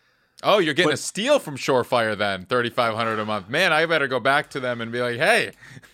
[0.47, 3.49] Oh, you're getting But- a steal from Shorefire then, thirty five hundred a month.
[3.49, 5.51] Man, I better go back to them and be like, hey,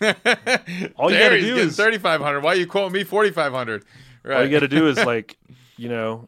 [0.96, 2.42] All you gotta do is- thirty five hundred.
[2.42, 3.84] Why you quoting me forty five hundred?
[4.24, 4.36] Right.
[4.36, 5.36] all you got to do is like,
[5.76, 6.26] you know,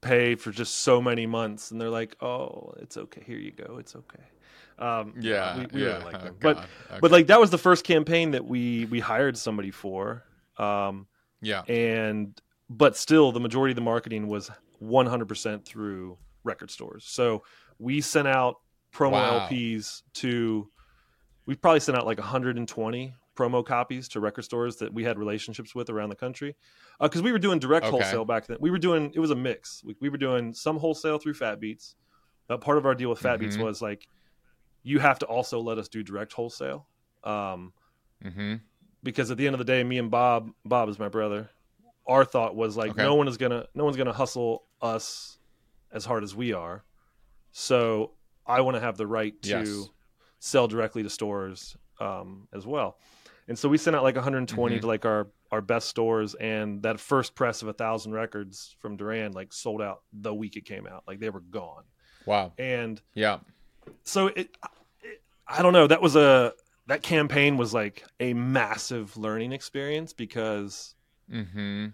[0.00, 3.22] pay for just so many months, and they're like, "Oh, it's okay.
[3.24, 3.76] Here you go.
[3.78, 4.24] It's okay."
[4.78, 5.98] Um, yeah, we, we yeah.
[5.98, 6.66] really like Oh, but Okay.
[7.00, 10.24] but like that was the first campaign that we we hired somebody for
[10.58, 11.06] um
[11.40, 14.50] yeah, and but still the majority of the marketing was
[14.82, 17.42] 100% through record stores so
[17.78, 18.56] we sent out
[18.94, 19.48] promo Wow.
[19.48, 20.70] lps to
[21.46, 25.74] we probably sent out like 120 promo copies to record stores that we had relationships
[25.74, 26.54] with around the country
[27.00, 27.96] because we were doing direct Okay.
[27.96, 30.78] wholesale back then we were doing it was a mix we, we were doing some
[30.78, 31.96] wholesale through fat beats
[32.46, 33.62] but part of our deal with fat beats Mhm.
[33.64, 34.06] was like
[34.84, 36.88] you have to also let us do direct wholesale
[37.24, 37.72] um,
[38.22, 38.54] hmm
[39.02, 41.50] because at the end of the day, me and Bob, Bob is my brother.
[42.06, 43.02] Our thought was like, Okay.
[43.02, 45.38] no one is gonna, no one's gonna hustle us
[45.94, 46.84] as hard as we are.
[47.52, 48.12] So
[48.46, 49.88] I want to have the right to Yes.
[50.40, 52.98] sell directly to stores um, as well.
[53.48, 54.80] And so we sent out like 120 Mhm.
[54.82, 58.96] to like our our best stores, and that first press of a thousand records from
[58.96, 61.04] Durand like sold out the week it came out.
[61.06, 61.84] Like they were gone.
[62.26, 62.52] Wow.
[62.58, 63.38] And Yeah.
[64.02, 64.50] so it,
[65.02, 66.52] it i don't know that was a
[66.86, 70.94] that campaign was like a massive learning experience because
[71.30, 71.88] hmm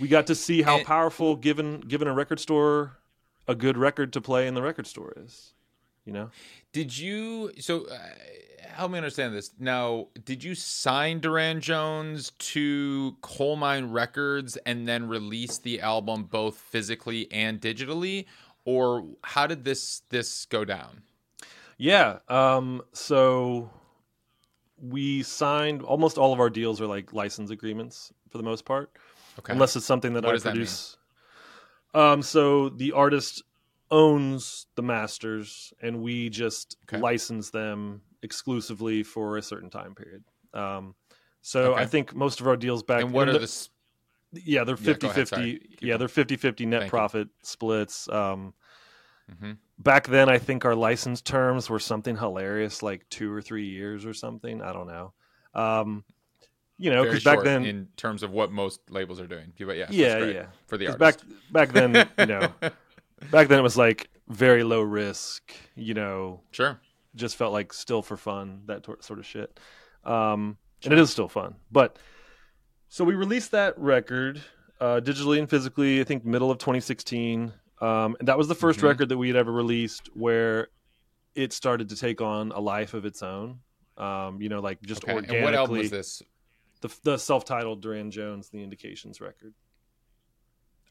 [0.00, 2.96] we got to see how And- powerful given given a record store
[3.48, 5.52] a good record to play in the record store is
[6.04, 6.30] you know
[6.72, 7.52] Did you?
[7.60, 7.96] So, uh,
[8.68, 9.50] help me understand this.
[9.58, 16.56] Now, did you sign Durand Jones to Colemine Records and then release the album both
[16.56, 18.24] physically and digitally,
[18.64, 21.02] or how did this this go down?
[21.78, 23.68] yeah um so
[24.80, 28.90] we signed almost all of our deals are like license agreements for the most part
[29.38, 29.52] Okay.
[29.54, 30.96] unless it's something that What I does that produce.
[31.94, 33.42] Um, so the artist
[33.90, 37.00] owns the masters, and we just Okay.
[37.00, 40.24] license them exclusively for a certain time period.
[40.54, 40.94] Um,
[41.42, 41.82] so Okay.
[41.82, 44.84] I think most of our deals back and what are the- the Yeah, they're Yeah,
[44.94, 45.76] 50 go ahead, 50.
[45.82, 46.98] Yeah, they're 50 50 net Thank you.
[46.98, 48.08] profit splits.
[48.08, 48.54] Um,
[49.30, 49.58] Mhm.
[49.78, 54.06] back then, I think our license terms were something hilarious, like two or three years
[54.06, 54.62] or something.
[54.62, 55.12] I don't know.
[55.54, 56.04] Um,
[56.78, 59.52] you know, because back then, in terms of what most labels are doing.
[59.58, 60.46] But yeah, yeah, yeah.
[60.66, 61.24] for the artist.
[61.52, 62.52] back back then, you know,
[63.30, 65.52] back then it was like very low risk.
[65.76, 66.80] You know, sure.
[67.14, 69.58] just felt like still for fun, that tor- sort of shit.
[70.04, 71.54] Um, and it is still fun.
[71.70, 71.96] But
[72.88, 74.42] so we released that record
[74.80, 77.52] uh, digitally and physically, I think middle of 2016.
[77.80, 78.82] Um, and that was the 1st Mhm.
[78.82, 80.68] record that we had ever released where
[81.34, 83.60] it started to take on a life of its own.
[83.96, 85.12] Um, you know, like just Okay.
[85.14, 85.36] organically.
[85.38, 86.22] And what album was this?
[86.82, 89.54] The, the self-titled Durand Jones, The Indications record.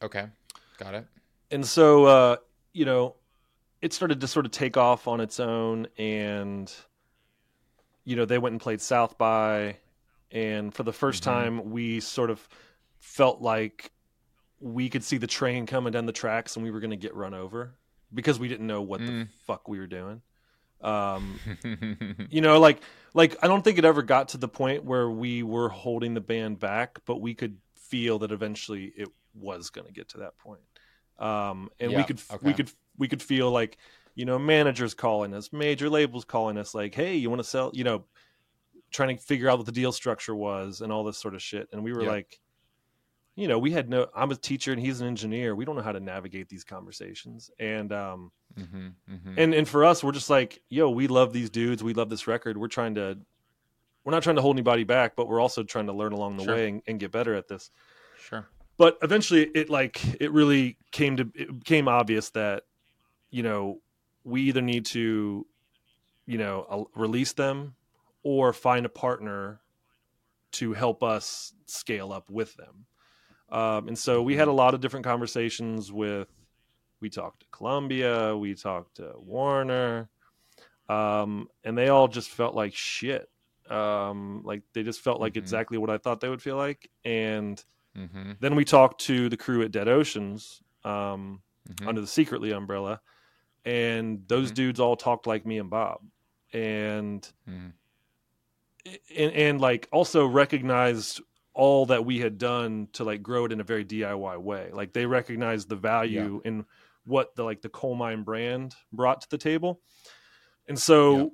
[0.02, 0.26] Okay,
[0.78, 1.06] got it.
[1.52, 2.36] and so uh,
[2.72, 3.14] you know
[3.80, 6.72] it started to sort of take off on its own and
[8.04, 9.76] you know they went and played south by
[10.32, 11.22] and for the 1st Mhm.
[11.22, 12.48] time we sort of
[12.98, 13.92] felt like
[14.60, 17.14] we could see the train coming down the tracks and we were going to get
[17.14, 17.74] run over
[18.14, 19.28] because we didn't know what the Mm.
[19.46, 20.22] fuck we were doing
[20.82, 21.38] um,
[22.30, 22.80] you know like
[23.14, 26.20] like i don't think it ever got to the point where we were holding the
[26.20, 30.36] band back but we could feel that eventually it was going to get to that
[30.38, 30.60] point
[31.18, 32.46] um and we could okay.
[32.46, 33.78] we could we could feel like
[34.14, 37.70] you know managers calling us major labels calling us like hey you want to sell
[37.74, 38.04] you know
[38.90, 41.68] trying to figure out what the deal structure was and all this sort of shit
[41.72, 42.10] and we were Yeah.
[42.10, 42.40] like
[43.34, 45.54] you know we had no i'm a teacher and he's an engineer.
[45.56, 47.50] We don't know how to navigate these conversations.
[47.58, 51.50] And um hmm hmm and and for us we're just like yo we love these
[51.50, 51.82] dudes.
[51.82, 52.56] We love this record.
[52.58, 53.18] We're trying to
[54.04, 56.44] we're not trying to hold anybody back but we're also trying to learn along the
[56.44, 56.54] Sure.
[56.54, 57.70] way and, and get better at this.
[58.18, 58.46] Sure.
[58.76, 62.64] but eventually it like it really came to it became obvious that
[63.30, 63.80] you know
[64.24, 65.46] we either need to
[66.26, 67.74] you know release them
[68.22, 69.60] or find a partner
[70.52, 72.84] to help us scale up with them
[73.52, 76.28] um, and so we had a lot of different conversations with
[77.00, 80.08] we talked to columbia we talked to warner
[80.88, 83.28] um, and they all just felt like shit
[83.70, 85.38] um, like they just felt like Mhm.
[85.38, 89.36] exactly what i thought they would feel like and hmm then we talked to the
[89.36, 91.86] crew at Dead Oceans um, Mhm.
[91.86, 93.00] under the Secretly umbrella,
[93.64, 94.54] and those Mhm.
[94.54, 96.00] dudes all talked like me and Bob,
[96.52, 97.72] and, Mhm.
[99.16, 101.20] and and like also recognized
[101.54, 104.70] all that we had done to like grow it in a very DIY way.
[104.72, 106.64] Like they recognized the value in
[107.04, 109.80] what the like the Colemine brand brought to the table,
[110.68, 111.32] and so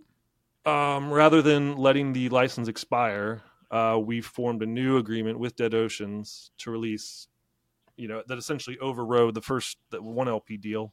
[0.68, 5.74] um, rather than letting the license expire, uh, we formed a new agreement with Dead
[5.74, 7.28] Oceans to release,
[7.96, 10.92] you know, that essentially overrode the first that one LP deal.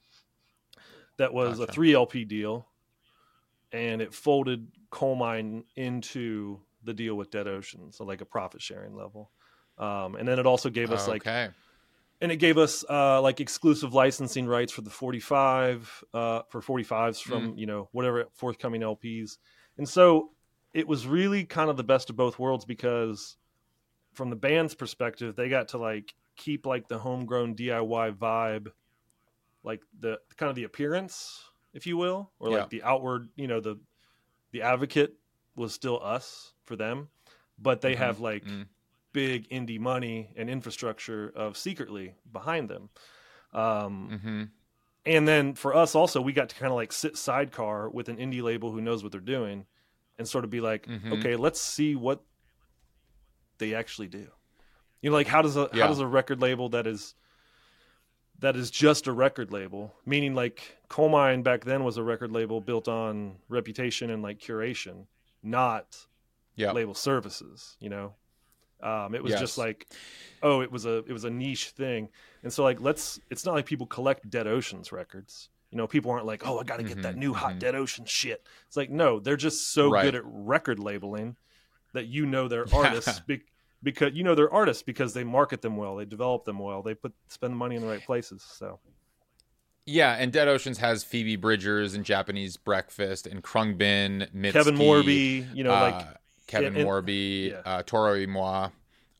[1.18, 2.68] That was a three LP deal,
[3.72, 8.95] and it folded Colemine into the deal with Dead Ocean, so like a profit sharing
[8.95, 9.32] level.
[9.78, 11.50] Um, and then it also gave us like okay.
[12.21, 17.21] and it gave us uh, like exclusive licensing rights for the 45 uh, for 45s
[17.21, 19.38] from you know whatever forthcoming lps
[19.78, 20.30] and so
[20.74, 23.36] it was really kind of the best of both worlds because
[24.13, 28.67] from the band's perspective they got to like keep like the homegrown diy vibe
[29.65, 31.43] like the kind of the appearance
[31.74, 32.60] if you will or Yeah.
[32.60, 33.78] like the outward you know the
[34.52, 35.15] the advocate
[35.56, 37.10] was still us for them
[37.58, 37.98] but they Mhm.
[37.98, 38.68] have like Mm.
[39.13, 42.89] big indie money and infrastructure of secretly behind them.
[43.54, 44.52] Um, Mhm.
[45.06, 48.18] And then for us also, we got to kind of like sit sidecar with an
[48.18, 49.68] indie label who knows what they're doing
[50.18, 51.13] and sort of be like, Mhm.
[51.20, 52.26] okay, let's see what
[53.60, 54.28] they actually do.
[55.02, 55.84] You know, like how does a Yeah.
[55.84, 57.15] how does a record label that is
[58.39, 62.60] that is just a record label, meaning like Colemine back then was a record label
[62.60, 65.08] built on reputation and like curation,
[65.45, 65.95] not
[66.55, 66.71] Yeah.
[66.71, 68.13] label services you know
[68.81, 69.39] um, it was Yes.
[69.39, 69.88] just like
[70.41, 72.10] oh it was a it was a niche thing
[72.43, 76.12] and so like let's it's not like people collect dead oceans records you know people
[76.12, 77.60] aren't like oh i gotta get that Mhm, new hot mhm.
[77.60, 80.03] dead ocean shit it's like no they're just so Right.
[80.03, 81.36] good at record labeling
[81.93, 83.41] that you know they're artists be-
[83.81, 86.93] because you know they're artists because they market them well they develop them well they
[86.93, 88.79] put spend the money in the right places so
[89.86, 95.56] Yeah, and Dead Oceans has Phoebe Bridgers and Japanese Breakfast and Khruangbin, Mitski, kevin morby
[95.56, 96.08] you know uh, like
[96.48, 97.62] Kevin yeah, Morby, yeah.
[97.65, 98.69] uh, Toro y Moi.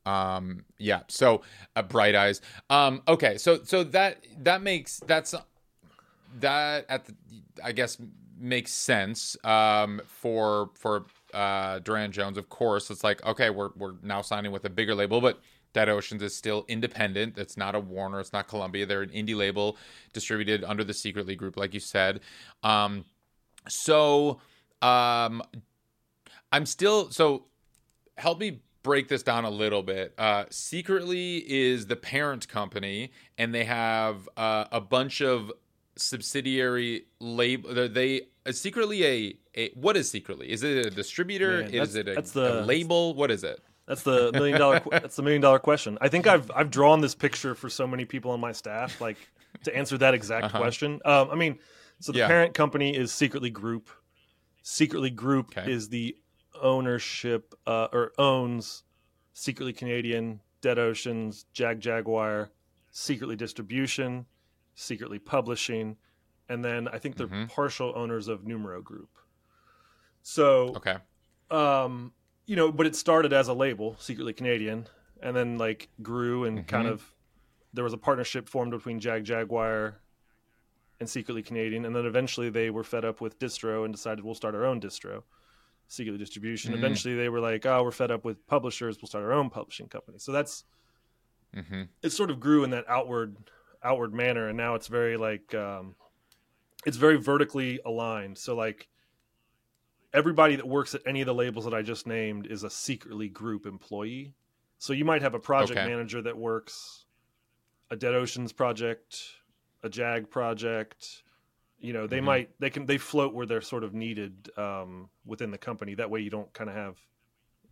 [0.06, 1.02] Um, yeah.
[1.08, 1.42] So
[1.76, 2.42] uh, Bright Eyes.
[2.70, 3.38] Um, okay.
[3.38, 5.34] So so that that makes that's
[6.40, 7.16] that at the
[7.64, 7.98] I guess
[8.38, 9.38] makes sense.
[9.44, 12.92] Um, for for uh Durand Jones, of course.
[12.92, 15.40] It's like okay, we're we're now signing with a bigger label, but.
[15.76, 17.38] Dead Oceans is still independent.
[17.38, 18.22] It's not a Warner.
[18.22, 18.86] It's not Columbia.
[18.86, 19.76] They're an indie label
[20.14, 22.22] distributed under the Secretly Group, like you said.
[22.64, 23.04] Um,
[23.68, 24.40] so
[24.82, 25.44] um,
[26.54, 27.48] I'm still so
[28.18, 30.14] help me break this down a little bit.
[30.18, 35.52] Uh, Secretly is the parent company, and they have uh, a bunch of
[35.98, 37.90] subsidiary label.
[37.90, 40.52] They uh, secretly a, a what is secretly?
[40.52, 41.64] Is it a distributor?
[41.64, 43.14] Man, is it a, the- a label?
[43.14, 43.60] What is it?
[43.88, 44.80] That's the million dollar.
[44.80, 45.98] qu- that's the million dollar question.
[46.02, 49.18] I think I've I've drawn this picture for so many people on my staff, like
[49.64, 50.58] to answer that exact Uh-huh.
[50.58, 51.00] question.
[51.06, 51.60] Um, I mean,
[52.00, 52.28] so the Yeah.
[52.28, 53.90] parent company is Secretly Group.
[54.64, 55.72] Secretly Group Okay.
[55.72, 56.18] is the
[56.62, 58.84] ownership uh, or owns
[59.34, 62.50] Secretly Canadian, Dead Oceans, Jagjaguwar,
[62.92, 64.26] Secretly Distribution,
[64.74, 65.98] Secretly Publishing,
[66.50, 67.50] and then I think they're Mhm.
[67.50, 69.10] partial owners of Numero Group.
[70.24, 70.98] So Okay.
[71.52, 72.14] um
[72.46, 74.88] you know but it started as a label secretly canadian
[75.22, 76.68] and then like grew and Mhm.
[76.68, 77.14] kind of
[77.74, 79.96] there was a partnership formed between jagjaguwar
[81.00, 84.36] and secretly canadian and then eventually they were fed up with distro and decided we'll
[84.36, 85.24] start our own distro
[85.88, 86.78] secretly distribution Mm.
[86.78, 89.88] eventually they were like oh we're fed up with publishers we'll start our own publishing
[89.88, 90.64] company so that's
[91.54, 93.36] hmm it sort of grew in that outward
[93.84, 95.96] outward manner and now it's very like um
[96.86, 98.88] it's very vertically aligned so like
[100.16, 103.28] everybody that works at any of the labels that i just named is a secretly
[103.30, 104.34] group employee
[104.78, 105.88] so you might have a project Okay.
[105.90, 107.06] manager that works
[107.92, 109.20] a dead oceans project
[109.84, 111.24] a jag project
[111.80, 112.24] you know they Mhm.
[112.24, 116.10] might they can they float where they're sort of needed um, within the company that
[116.10, 116.98] way you don't kind of have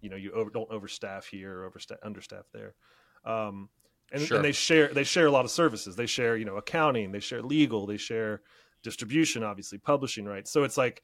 [0.02, 2.76] you know you over, don't overstaff here or overstaff understaff there
[3.26, 3.70] um,
[4.12, 4.36] and, Sure.
[4.38, 7.22] and they share they share a lot of services they share you know accounting they
[7.22, 8.42] share legal they share
[8.84, 11.04] distribution obviously publishing rights so it's like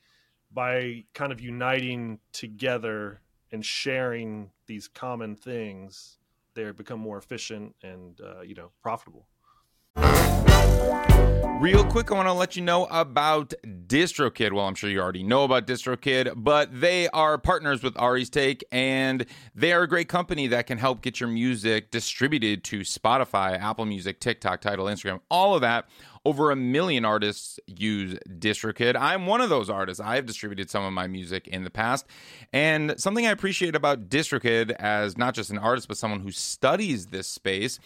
[0.52, 6.18] by kind of uniting together and sharing these common things
[6.54, 9.28] they become more efficient and uh, you know profitable
[11.44, 14.54] Real quick, I want to let you know about DistroKid.
[14.54, 18.64] Well, I'm sure you already know about DistroKid, but they are partners with Ari's Take,
[18.72, 19.26] and
[19.56, 23.86] they are a great company that can help get your music distributed to Spotify, Apple
[23.86, 25.88] Music, TikTok, Tidal, Instagram, all of that.
[26.26, 28.98] Over a million artists use DistroKid.
[28.98, 30.02] I'm one of those artists.
[30.02, 32.06] I have distributed some of my music in the past.
[32.52, 37.08] And something I appreciate about DistroKid as not just an artist, but someone who studies
[37.08, 37.80] this space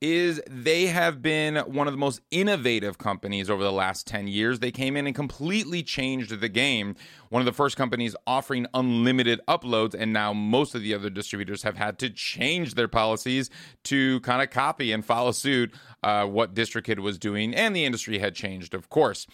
[0.00, 4.60] is they have been one of the most innovative companies over the last 10 years.
[4.60, 6.94] They came in and completely changed the game.
[7.30, 11.62] One of the first companies offering unlimited uploads, and now most of the other distributors
[11.62, 13.50] have had to change their policies
[13.84, 18.18] to kind of copy and follow suit uh, what DistroKid was doing, and the industry
[18.18, 19.26] had changed, of course.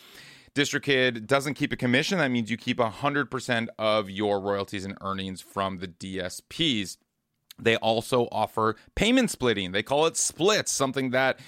[0.54, 2.18] DistroKid doesn't keep a commission.
[2.18, 6.96] That means you keep 100% of your royalties and earnings from the DSPs.
[7.58, 9.72] They also offer payment splitting.
[9.72, 11.38] They call it splits, something that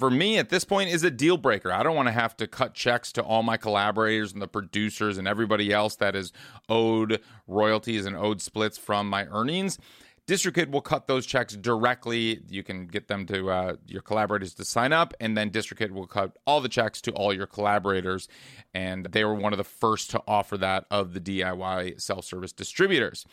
[0.00, 1.70] for me at this point is a deal breaker.
[1.70, 5.18] I don't want to have to cut checks to all my collaborators and the producers
[5.18, 6.32] and everybody else that is
[6.68, 9.78] owed royalties and owed splits from my earnings.
[10.26, 12.40] DistroKid will cut those checks directly.
[12.48, 16.06] You can get them to uh, your collaborators to sign up, and then DistroKid will
[16.06, 18.28] cut all the checks to all your collaborators.
[18.72, 22.52] And they were one of the first to offer that of the DIY self service
[22.52, 23.26] distributors.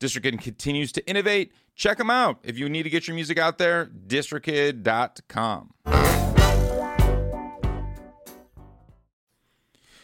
[0.00, 1.52] DistroKid continues to innovate.
[1.76, 2.40] Check them out.
[2.42, 5.74] If you need to get your music out there, distrokid.com.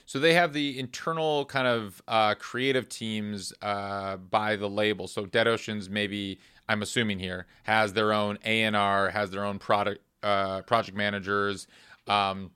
[0.08, 5.08] So they have the internal kind of uh, creative teams uh, by the label.
[5.08, 9.44] So Dead Oceans, maybe I'm assuming here, has their own A and R, has their
[9.44, 11.66] own product uh, project managers,
[12.06, 12.50] um,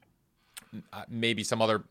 [1.08, 1.84] maybe some other,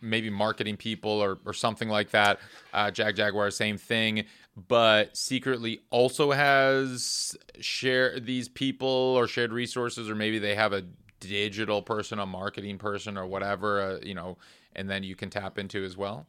[0.00, 2.40] maybe marketing people or or something like that.
[2.72, 4.24] Uh, Jagjaguwar, same thing,
[4.56, 10.84] but secretly also has share these people or shared resources, or maybe they have a
[11.20, 13.80] digital person, a marketing person, or whatever.
[13.80, 14.36] Uh, you know
[14.74, 16.26] and then you can tap into as well.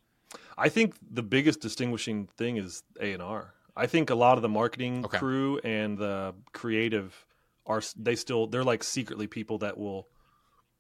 [0.58, 3.54] I think the biggest distinguishing thing is A and R.
[3.76, 5.18] I think a lot of the marketing Okay.
[5.18, 7.26] crew and the creative
[7.66, 10.08] are they still they're like secretly people that will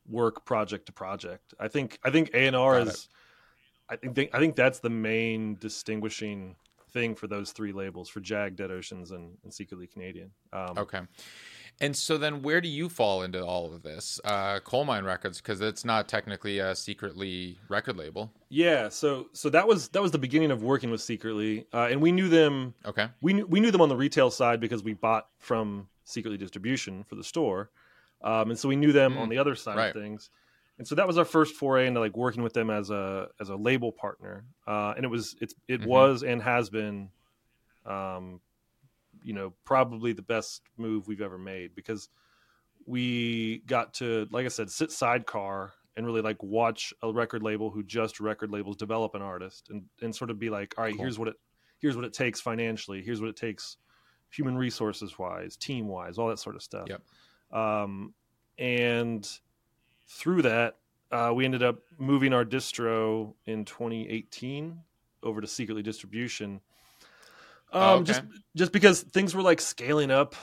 [0.07, 1.53] work project to project.
[1.59, 3.09] I think I think A and R Got is
[3.89, 6.55] I think I think that's the main distinguishing
[6.95, 10.31] thing for those three labels for Jag, Dead Oceans, and, and Secretly Canadian.
[10.51, 11.01] Um, Okay.
[11.81, 14.17] And so then where do you fall into all of this?
[14.23, 18.31] Uh, Colemine Records, because it's not technically a secretly record label.
[18.47, 22.01] Yeah, so so that was that was the beginning of working with Secretly, uh, and
[22.01, 23.07] we knew them Okay.
[23.19, 27.03] we knew, we knew them on the retail side because we bought from Secretly Distribution
[27.03, 27.71] for the store,
[28.23, 29.93] um, and so we knew them Mm, on the other side right.
[29.93, 30.29] of things.
[30.77, 33.49] And so that was our first foray into like working with them as a as
[33.49, 35.85] a label partner, uh, and it was it's it Mhm.
[35.87, 37.09] was and has been,
[37.85, 38.41] um,
[39.23, 42.09] you know, probably the best move we've ever made because
[42.85, 47.69] we got to like I said sit sidecar and really like watch a record label
[47.71, 50.93] who just record labels develop an artist and and sort of be like all right
[50.93, 51.03] Cool.
[51.03, 51.35] here's what it
[51.79, 53.77] here's what it takes financially here's what it takes
[54.29, 56.89] human resources wise, team wise, all that sort of stuff.
[56.89, 57.01] Yep.
[57.57, 58.13] Um,
[58.57, 59.25] and
[60.07, 60.77] through that,
[61.11, 64.79] uh, we ended up moving our distro in 2018
[65.23, 66.61] over to Secretly Distribution.
[67.71, 68.03] Um, Oh, okay.
[68.05, 68.23] Just
[68.55, 70.35] just because things were like scaling up,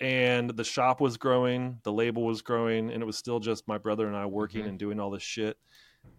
[0.00, 3.78] and the shop was growing, the label was growing, and it was still just my
[3.78, 4.68] brother and I working Mhm.
[4.68, 5.56] and doing all this shit.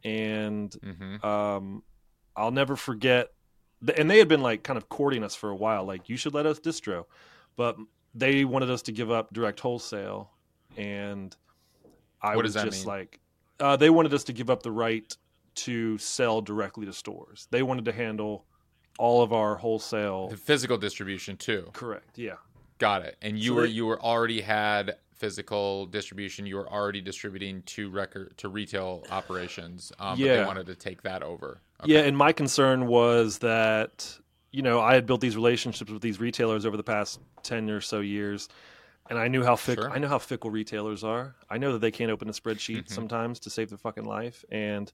[0.04, 1.84] And hmm um,
[2.36, 3.30] I'll never forget.
[3.86, 6.18] th- And they had been like kind of courting us for a while, like you
[6.18, 7.06] should let us distro,
[7.56, 7.78] but
[8.14, 10.32] they wanted us to give up direct wholesale,
[10.78, 11.36] and
[12.22, 12.88] I What was just mean?
[12.88, 13.19] like,
[13.59, 15.15] uh, they wanted us to give up the right
[15.55, 17.47] to sell directly to stores.
[17.51, 18.45] They wanted to handle
[18.97, 20.30] all of our wholesale.
[20.30, 21.69] The physical distribution too.
[21.74, 22.17] Correct.
[22.17, 22.36] Yeah.
[22.78, 23.17] Got it.
[23.22, 26.45] And you So were they- you were already had physical distribution.
[26.45, 29.91] You were already distributing to record to retail operations.
[29.99, 30.38] Um, But Yeah.
[30.38, 31.61] they wanted to take that over.
[31.82, 31.93] Okay.
[31.93, 34.17] Yeah, and my concern was that
[34.51, 37.82] you know I had built these relationships with these retailers over the past ten or
[37.82, 38.49] so years,
[39.12, 39.91] and I knew how fickle Sure.
[39.93, 41.36] I know how fickle retailers are.
[41.49, 42.89] I know that they can't open a spreadsheet Mhm.
[42.89, 44.91] sometimes to save their fucking life, and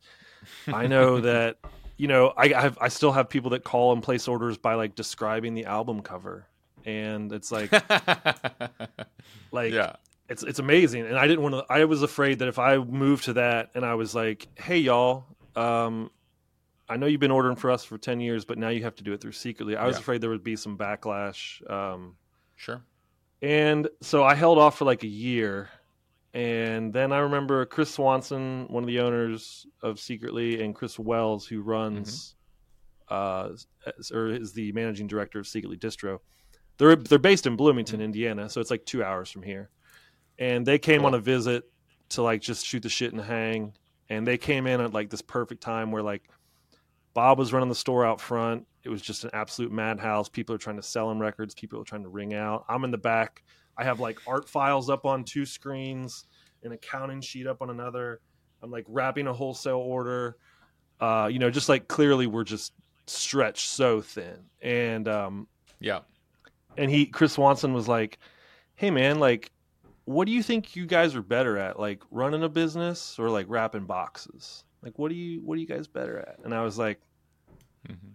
[0.68, 1.58] I know that
[1.96, 4.74] you know I I, have, I still have people that call and place orders by
[4.74, 6.48] like describing the album cover,
[6.86, 7.72] and it's like
[9.52, 9.94] like yeah.
[10.30, 13.26] it's it's amazing and i didn't want to i was afraid that if i moved
[13.26, 16.10] to that and i was like hey y'all um
[16.90, 19.04] i know you've been ordering for us for 10 years but now you have to
[19.04, 20.02] do it through secretly i was Yeah.
[20.02, 22.16] afraid there would be some backlash um
[22.56, 22.82] Sure.
[23.42, 25.70] And so i held off for like a year.
[26.34, 31.48] And then i remember chris swanson one of the owners of secretly and chris wells
[31.48, 32.36] who runs
[33.10, 33.50] uh
[34.14, 36.20] or is the managing director of secretly distro.
[36.78, 39.70] They're they're based in bloomington indiana so it's like two hours from here.
[40.38, 41.08] And they came Cool.
[41.08, 41.64] on a visit
[42.10, 43.74] to like just shoot the shit and hang.
[44.10, 46.30] And they came in at like this perfect time where like
[47.16, 50.30] bob was running the store out front it was just an absolute madhouse.
[50.30, 51.54] People are trying to sell him records.
[51.54, 52.64] People are trying to ring out.
[52.70, 53.44] I'm in the back.
[53.78, 56.26] I have like art files up on two screens
[56.64, 58.22] an accounting sheet up on another.
[58.64, 60.38] I'm like wrapping a wholesale order.
[61.00, 62.74] Uh you know just like clearly we're just
[63.08, 64.38] stretched so thin.
[64.62, 65.48] And um
[65.80, 66.00] Yeah.
[66.78, 68.18] and he chris swanson was like
[68.76, 69.52] hey man like
[70.06, 71.78] what do you think you guys are better at?
[71.80, 74.64] Like running a business or like wrapping boxes?
[74.82, 76.40] Like what do you what are you guys better at?
[76.46, 77.00] And i was like
[77.88, 78.14] Mhm.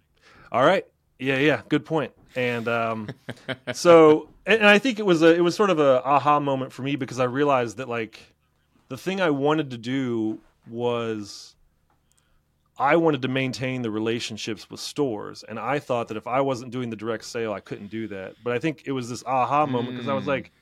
[0.52, 0.86] All right.
[1.18, 1.62] Yeah yeah.
[1.68, 2.12] Good point.
[2.36, 3.08] and um
[3.72, 6.72] so and, and i think it was a it was sort of a aha moment
[6.72, 8.18] for me because i realized that like
[8.88, 10.38] the thing i wanted to do
[10.70, 11.54] was
[12.78, 15.44] i wanted to maintain the relationships with stores.
[15.46, 18.34] And i thought that if i wasn't doing the direct sale i couldn't do that.
[18.42, 20.28] But i think it was this aha moment because i was Mm.
[20.28, 20.52] like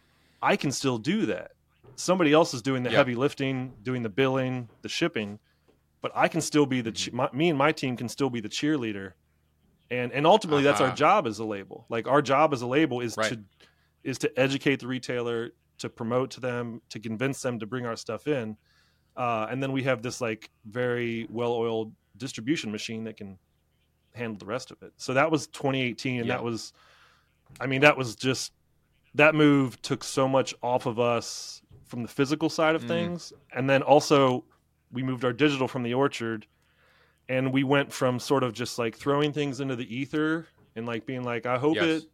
[0.43, 1.53] i can still do that.
[1.97, 2.97] Somebody else is doing the Yeah.
[2.99, 5.38] heavy lifting doing the billing the shipping
[6.03, 8.41] but i can still be the che- my, me and my team can still be
[8.41, 9.12] the cheerleader
[9.91, 10.97] and and ultimately that's our Uh-huh.
[10.97, 13.32] job as a label like our job as a label is Right.
[13.32, 13.41] to
[14.05, 17.97] is to educate the retailer to promote to them to convince them to bring our
[17.97, 18.57] stuff in
[19.16, 23.38] uh, and then we have this like very well-oiled distribution machine that can
[24.14, 26.36] handle the rest of it so that was 2018 and Yeah.
[26.36, 26.72] that was
[27.61, 28.53] i mean that was just
[29.14, 32.88] that move took so much off of us from the physical side of Mm.
[32.88, 34.45] things and then also
[34.93, 36.47] we moved our digital from the orchard
[37.31, 41.07] and we went from sort of just like throwing things into the ether and like
[41.07, 42.03] being like i hope Yes.
[42.03, 42.05] it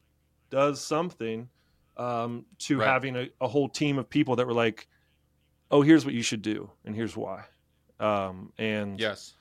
[0.51, 1.49] does something
[1.97, 2.87] um, to Right.
[2.87, 4.87] having a, a whole team of people that were like
[5.71, 7.45] oh here's what you should do and here's why
[7.99, 9.35] um, and Yes.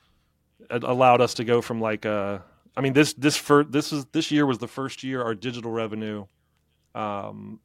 [0.71, 2.39] it allowed us to go from like uh
[2.77, 5.71] I mean this this for this was this year was the first year our digital
[5.71, 6.25] revenue
[6.95, 7.59] um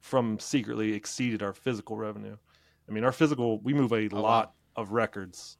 [0.00, 2.36] from secretly exceeded our physical revenue.
[2.88, 4.20] I mean our physical we move a Oh, wow.
[4.22, 5.58] lot of records.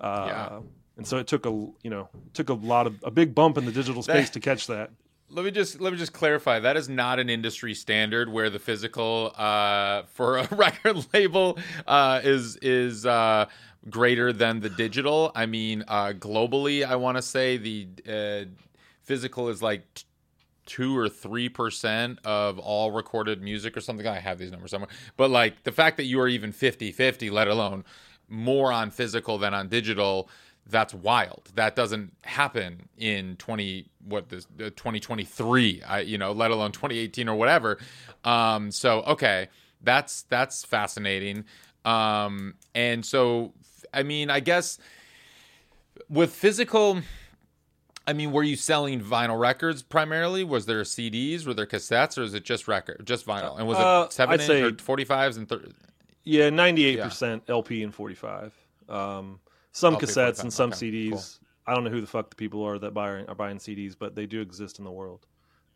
[0.00, 0.58] Uh Yeah.
[0.96, 3.64] and so it took a you know took a lot of a big bump in
[3.66, 4.90] the digital That- space to catch that.
[5.32, 6.58] Let me just let me just clarify.
[6.58, 12.20] That is not an industry standard where the physical uh, for a record label uh,
[12.24, 13.46] is is uh,
[13.88, 15.30] greater than the digital.
[15.36, 18.50] I mean, uh, globally, I want to say the uh,
[19.04, 20.02] physical is like t-
[20.66, 24.08] two or three percent of all recorded music or something.
[24.08, 27.46] I have these numbers somewhere, but like the fact that you are even 50-50, let
[27.46, 27.84] alone
[28.30, 30.28] more on physical than on digital
[30.66, 36.50] that's wild that doesn't happen in 20 what this uh, 2023 i you know let
[36.50, 37.78] alone 2018 or whatever
[38.24, 39.48] um so okay
[39.82, 41.44] that's that's fascinating
[41.84, 43.52] um and so
[43.92, 44.78] i mean i guess
[46.08, 47.00] with physical
[48.06, 50.42] I mean, were you selling vinyl records primarily?
[50.42, 51.46] Was there CDs?
[51.46, 53.56] Were there cassettes, or is it just record, just vinyl?
[53.56, 55.68] And was Uh, it seven I'd inch or forty fives and thir-
[56.24, 58.54] Yeah, 98% LP and 45.
[58.88, 59.40] Um
[59.72, 61.38] some LP, cassettes and some okay, CDs.
[61.66, 64.14] I don't know who the fuck the people are that buy are buying CDs, but
[64.16, 65.26] they do exist in the world.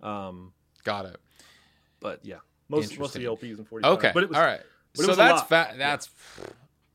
[0.03, 1.17] Um Got it.
[2.01, 2.39] But yeah,
[2.69, 3.93] most most of the LPs in 45.
[3.99, 4.11] Okay.
[4.13, 4.61] but it was, All right.
[4.95, 5.49] but it So was that's lot.
[5.49, 6.11] fa- that's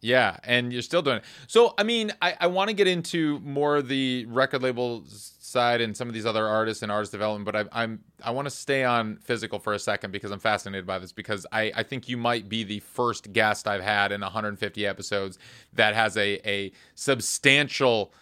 [0.01, 0.37] yeah.
[0.43, 1.23] and you're still doing it.
[1.47, 5.35] So I mean, I, I want to get into more of the record label s-
[5.49, 8.45] side and some of these other artists and artist development, but I, I'm I want
[8.45, 11.83] to stay on physical for a second because I'm fascinated by this because I I
[11.83, 15.37] think you might be the first guest I've had in 150 episodes
[15.73, 18.13] that has a a substantial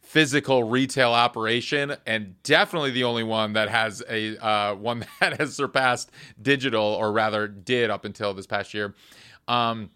[0.00, 5.54] physical retail operation and definitely the only one that has a uh, one that has
[5.54, 6.10] surpassed
[6.40, 8.94] digital or rather did up until this past year.
[9.48, 9.90] Um,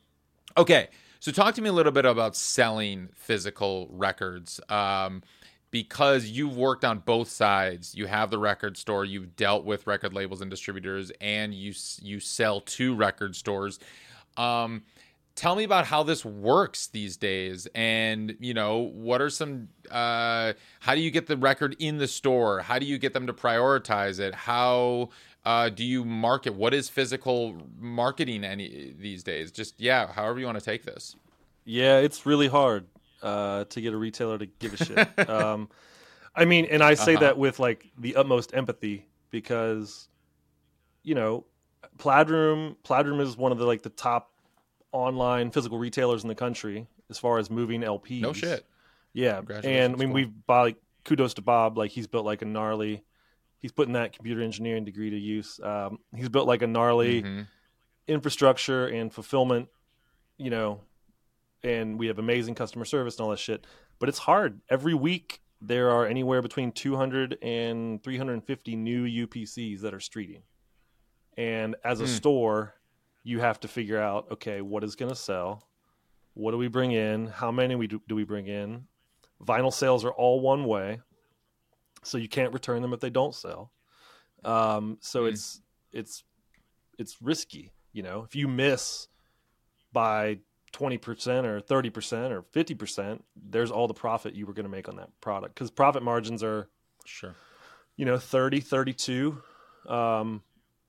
[0.56, 0.88] okay
[1.20, 4.58] so talk to me a little bit about selling physical records.
[4.70, 5.22] Um,
[5.70, 10.12] because you've worked on both sides you have the record store you've dealt with record
[10.12, 13.78] labels and distributors and you you sell to record stores.
[14.36, 14.82] Um,
[15.34, 20.52] tell me about how this works these days and you know what are some uh
[20.80, 22.60] how do you get the record in the store?
[22.60, 24.34] How do you get them to prioritize it?
[24.34, 25.10] How
[25.44, 26.54] uh do you market?
[26.54, 29.52] What is physical marketing any these days?
[29.52, 31.16] Just yeah however you want to take this.
[31.64, 32.86] Yeah, it's really hard
[33.22, 35.06] uh, to get a retailer to give a shit.
[35.28, 35.68] um,
[36.34, 37.20] I mean, and I say Uh-huh.
[37.20, 40.08] that with like the utmost empathy because,
[41.02, 41.44] you know,
[41.98, 44.30] Plaid Room Plaidroom is one of the like the top
[44.92, 48.20] online physical retailers in the country as far as moving LPs.
[48.22, 48.64] no shit
[49.12, 50.14] Yeah, and I mean cool.
[50.14, 51.78] we've bought like kudos to Bob.
[51.78, 53.02] Like he's built like a gnarly.
[53.58, 55.60] He's putting that computer engineering degree to use.
[55.62, 57.46] Um, he's built like a gnarly Mhm.
[58.06, 59.68] infrastructure and fulfillment,
[60.38, 60.80] you know,
[61.62, 63.66] and we have amazing customer service and all that shit.
[63.98, 64.60] But it's hard.
[64.68, 70.42] Every week there are anywhere between 200 and 350 new UPCs that are streeting.
[71.36, 72.12] And as a Hmm.
[72.14, 72.74] store,
[73.24, 75.68] you have to figure out, okay, what is going to sell?
[76.34, 77.26] What do we bring in?
[77.26, 78.86] How many we do, do we bring in?
[79.44, 81.00] Vinyl sales are all one way.
[82.02, 83.72] So you can't return them if they don't sell.
[84.44, 85.28] Um, so Hmm.
[85.28, 85.60] it's
[85.92, 86.24] it's
[86.98, 88.22] it's risky, you know.
[88.22, 89.08] If you miss
[89.92, 90.38] by
[90.72, 94.96] 20% or 30% or 50%, there's all the profit you were going to make on
[94.96, 95.56] that product.
[95.56, 96.68] Cuz profit margins are,
[97.04, 97.34] sure.
[97.96, 99.42] you know, 30, 32
[99.88, 100.42] um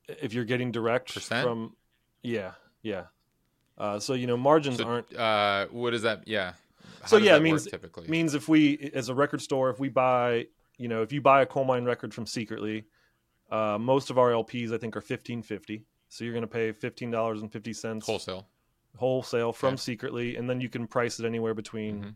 [0.08, 1.48] if you're getting direct Percent?
[1.48, 1.76] from
[2.22, 2.52] yeah,
[2.82, 3.06] yeah.
[3.78, 6.54] Uh, so you know margins so aren't uh what is that yeah.
[7.02, 8.08] How So, yeah, it means- typically?
[8.10, 11.42] means if we as a record store if we buy you know if you buy
[11.42, 12.86] a Colemine record from secretly
[13.50, 18.04] uh, most of our lps i think are 1550 so you're going to pay $15.50
[18.04, 18.48] wholesale
[18.98, 19.82] wholesale from Okay.
[19.82, 22.16] secretly and then you can price it anywhere between Mhm.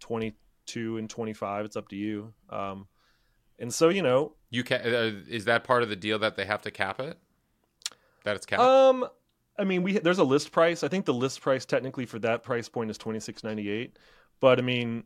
[0.00, 2.32] 22 and 25 it's up to you.
[2.50, 2.86] Um,
[3.58, 6.44] and so you know you can uh, is that part of the deal that they
[6.44, 7.18] have to cap it?
[8.24, 8.62] That it's capped?
[8.62, 9.06] Um
[9.58, 10.82] i mean we there's a list price.
[10.82, 13.92] I think the list price technically for that price point is 26.98
[14.40, 15.04] but i mean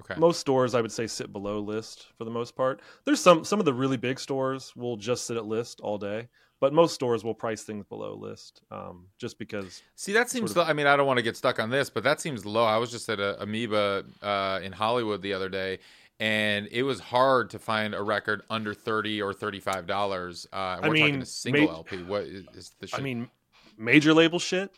[0.00, 0.18] okay.
[0.18, 2.80] most stores i would say sit below list for the most part.
[3.04, 6.28] There's some some of the really big stores will just sit at list all day
[6.62, 10.52] but most stores will price things below list um, just because See, that seems.
[10.52, 10.70] sort low.
[10.70, 12.64] I mean, I don't want to get stuck on this, but that seems low.
[12.64, 15.80] I was just at a Amoeba uh, in Hollywood the other day,
[16.20, 20.46] and it was hard to find a record under thirty or thirty-five dollars.
[20.52, 22.04] Uh, I we're talking mean, a single ma- LP.
[22.04, 23.00] What is, is the shit?
[23.00, 23.28] i mean
[23.76, 24.70] major label shit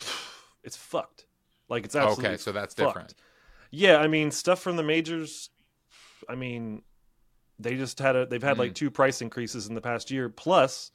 [0.62, 1.26] it's fucked
[1.68, 2.88] like it's absolutely okay, so that's fucked.
[2.90, 3.14] different.
[3.72, 5.50] yeah i mean stuff from the majors
[6.28, 6.82] i mean
[7.58, 8.76] they just had a they've had like Mm.
[8.76, 10.90] two price increases in the past year plus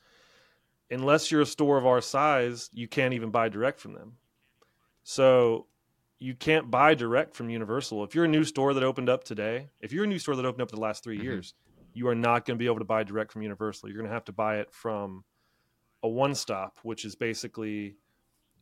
[0.90, 4.18] unless you're a store of our size you can't even buy direct from them
[5.04, 5.68] so
[6.20, 9.70] you can't buy direct from universal if you're a new store that opened up today
[9.82, 11.24] if you're a new store that opened up the last 3 Mhm.
[11.24, 11.54] years
[11.94, 14.14] you are not going to be able to buy direct from universal you're going to
[14.14, 15.24] have to buy it from
[16.04, 17.96] a one stop which is basically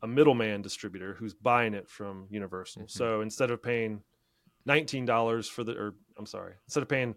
[0.02, 2.90] a middleman distributor who's buying it from universal Mhm.
[2.92, 4.04] so instead of paying
[4.68, 7.16] $19 for the or i'm sorry instead of paying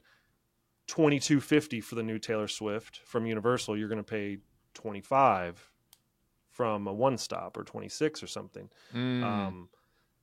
[0.89, 4.39] 2250 for the new taylor swift from universal you're going to pay
[4.75, 5.71] 25
[6.51, 8.69] from a one stop or 26 or something.
[8.95, 9.69] Mm, um,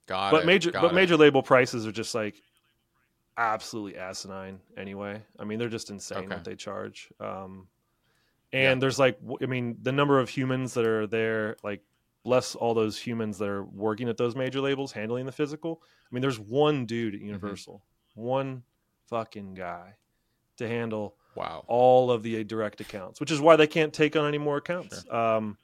[0.08, 0.96] got but it, major got but it.
[0.96, 2.42] major label prices are just like
[3.38, 5.22] absolutely asinine anyway.
[5.40, 6.28] I mean they're just insane Okay.
[6.36, 7.10] what they charge.
[7.20, 7.68] Um,
[8.54, 11.82] and there's like I mean the number of humans that are there like
[12.24, 15.82] bless all those humans that are working at those major labels handling the physical.
[16.10, 17.24] I mean there's one dude Mm-hmm.
[17.24, 17.84] at universal.
[18.16, 18.64] One
[19.10, 19.96] fucking guy
[20.58, 24.26] to handle Wow, all of the direct accounts which is why they can't take on
[24.26, 25.58] any more accounts um,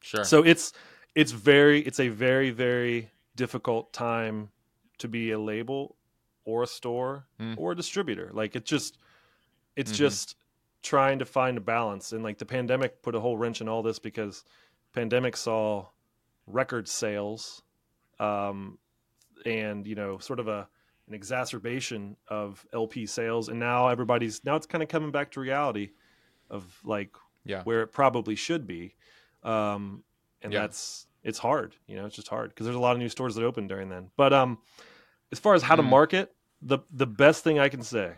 [0.00, 0.24] sure.
[0.24, 0.72] so it's
[1.16, 4.50] it's very it's a very very difficult time
[4.98, 5.96] to be a label
[6.44, 7.54] or a store Mm.
[7.58, 8.30] or a distributor.
[8.32, 8.98] Like it's just
[9.76, 9.96] it's Mhm.
[9.96, 10.36] just
[10.82, 13.82] trying to find a balance and like the pandemic put a whole wrench in all
[13.82, 14.44] this because
[14.92, 15.86] pandemic saw
[16.46, 17.62] record sales
[18.20, 18.78] um
[19.46, 20.68] and you know sort of a
[21.08, 25.40] an exacerbation of LP sales and now everybody's now it's kind of coming back to
[25.40, 25.90] reality
[26.50, 27.10] of like
[27.44, 27.62] Yeah.
[27.64, 28.94] where it probably should be.
[29.42, 30.02] Um,
[30.42, 30.60] and Yeah.
[30.60, 33.34] that's it's hard, you know, it's just hard because there's a lot of new stores
[33.34, 34.10] that open during then.
[34.16, 34.58] But um,
[35.32, 35.88] as far as how to Mm.
[35.88, 38.14] market, the the best thing I can say,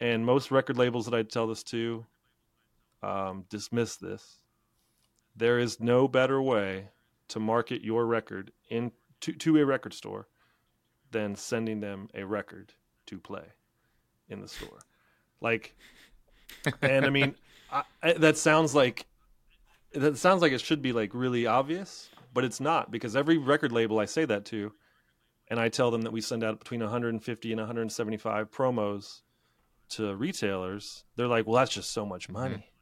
[0.00, 2.06] and most record labels that I tell this to,
[3.02, 4.38] um, dismiss this.
[5.36, 6.88] There is no better way
[7.28, 10.28] to market your record in to, to a record store
[11.14, 12.72] than sending them a record
[13.06, 13.44] to play
[14.28, 14.80] in the store.
[15.40, 15.74] Like,
[16.82, 17.36] and I mean,
[17.70, 19.06] I, I, that sounds like
[19.92, 23.70] that sounds like it should be like really obvious, but it's not because every record
[23.70, 24.72] label I say that to,
[25.48, 29.20] and I tell them that we send out between 150 and 175 promos
[29.90, 31.04] to retailers.
[31.14, 32.72] They're like, "Well, that's just so much money."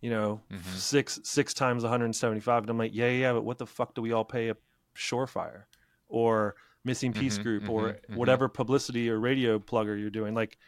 [0.00, 0.64] You know, Mhm.
[0.64, 4.10] six six times 175, and I'm like, "Yeah, yeah, but what the fuck do we
[4.10, 4.56] all pay a
[4.96, 5.64] Shorefire
[6.08, 8.16] or Missing Piece Mhm, Group or mhm, mhm.
[8.16, 10.58] whatever publicity or radio plugger you're doing?" Like,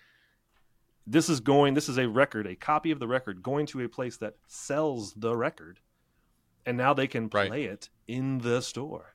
[1.06, 3.88] this is going this is a record a copy of the record going to a
[3.88, 5.80] place that sells the record
[6.66, 7.48] and now they can Right.
[7.48, 9.14] play it in the store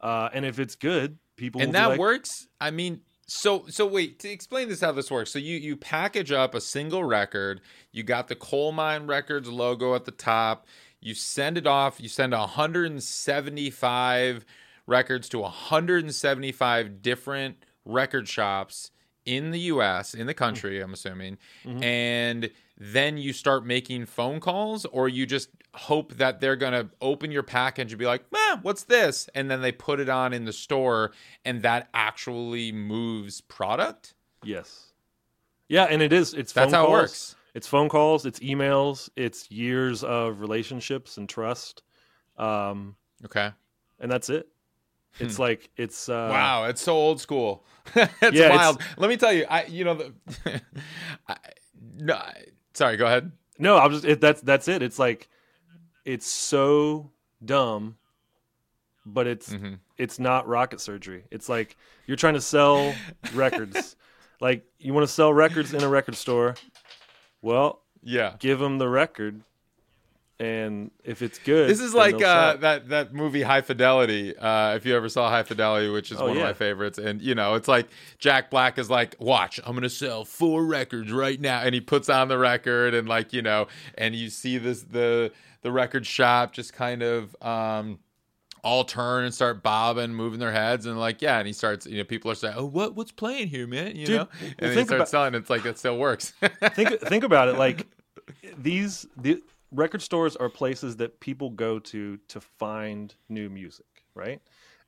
[0.00, 3.86] uh, and if it's good people will and that like, works i mean so so
[3.86, 7.60] wait to explain this how this works so you you package up a single record
[7.90, 10.66] you got the Colemine records logo at the top
[11.00, 14.46] you send it off you send 175
[14.86, 18.90] records to 175 different record shops
[19.24, 21.82] in the us in the country i'm assuming Mhm.
[21.82, 26.90] and then you start making phone calls or you just hope that they're going to
[27.00, 29.28] open your package and be like eh, what's this?
[29.34, 31.12] And then they put it on in the store
[31.44, 34.14] and that actually moves product?
[34.42, 34.92] Yes.
[35.68, 37.00] Yeah and it is it's that's phone how it calls.
[37.00, 37.36] works.
[37.54, 41.82] It's phone calls it's emails it's years of relationships and trust
[42.36, 43.52] um, okay.
[44.00, 44.48] and that's it
[45.20, 49.32] it's like it's uh, wow it's so old school it's Yeah, wild let me tell
[49.32, 50.12] you i you know the
[51.28, 51.36] I,
[51.98, 55.28] no I- sorry go ahead no i'm just it, that's that's it it's like
[56.04, 57.10] it's so
[57.44, 57.96] dumb
[59.06, 59.78] but it's Mhm.
[59.98, 61.24] it's not rocket surgery.
[61.30, 62.94] It's like you're trying to sell
[63.34, 63.96] records.
[64.40, 66.54] like you want to sell records in a record store.
[67.42, 69.42] Well, yeah give them the record,
[70.40, 74.36] and if it's good, This is like uh, that that movie High Fidelity.
[74.36, 77.22] Uh, if you ever saw High Fidelity, which is Oh, one of my favorites, and
[77.22, 81.40] you know, it's like Jack Black is like, "Watch, I'm gonna sell four records right
[81.40, 84.82] now," and he puts on the record, and like you know, and you see this
[84.82, 85.30] the
[85.62, 87.36] the record shop just kind of.
[87.42, 87.98] um
[88.66, 91.98] all turn and start bobbing, moving their heads, and like, yeah, and he starts, you
[91.98, 94.70] know, people are saying, "Oh, what, what's playing here, man?" You Dude, know, well, and
[94.70, 95.34] then he starts about- selling.
[95.34, 96.32] It's like it still works.
[96.72, 97.58] think think about it.
[97.58, 97.86] Like
[98.56, 99.42] these the
[99.74, 104.42] record stores are places that people go to to find new music, right?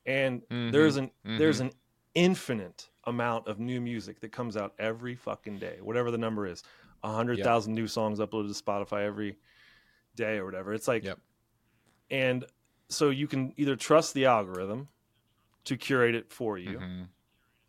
[0.05, 1.61] And Mhm, there's an there's mhm.
[1.61, 1.71] an
[2.15, 6.63] infinite amount of new music that comes out every fucking day, whatever the number is.
[7.03, 9.37] A hundred thousand new songs uploaded to Spotify every
[10.15, 10.73] day or whatever.
[10.73, 11.19] It's like, Yep.
[12.09, 12.45] and
[12.89, 14.89] so you can either trust the algorithm
[15.65, 17.13] to curate it for you, Mhm.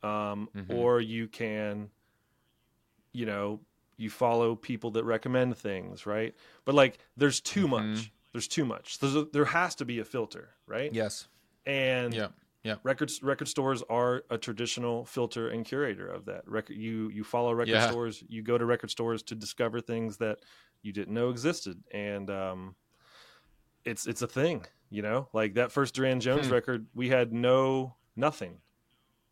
[0.03, 0.69] um, Mhm.
[0.69, 1.93] or you can,
[3.13, 3.61] you know,
[3.99, 6.35] you follow people that recommend things, right?
[6.65, 7.71] But like, there's too Mhm.
[7.71, 8.13] much.
[8.33, 8.99] There's too much.
[9.01, 10.91] There's a, there has to be a filter, right?
[10.93, 11.29] Yes.
[11.67, 12.29] And Yeah.
[12.63, 12.77] Yeah.
[12.83, 16.47] records record stores are a traditional filter and curator of that.
[16.49, 17.89] Record you you follow record Yeah.
[17.91, 18.23] stores.
[18.29, 20.39] You go to record stores to discover things that
[20.83, 22.77] you didn't know existed, and um,
[23.85, 24.65] it's it's a thing.
[24.91, 26.53] You know, like that first Durand Jones Hmm.
[26.55, 28.61] record, we had no nothing.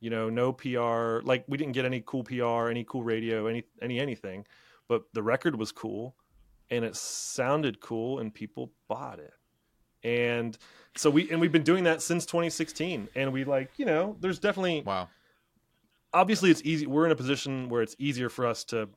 [0.06, 1.20] You know, no PR.
[1.26, 4.46] Like we didn't get any cool PR, any cool radio, any any anything.
[4.86, 6.14] But the record was cool,
[6.70, 9.34] and it sounded cool, and people bought it.
[10.04, 10.56] And
[10.96, 13.08] so we and we've been doing that since 2016.
[13.16, 15.08] And we like, you know, there's definitely Wow.
[16.14, 18.88] obviously it's easy we're in a position where it's easier for us to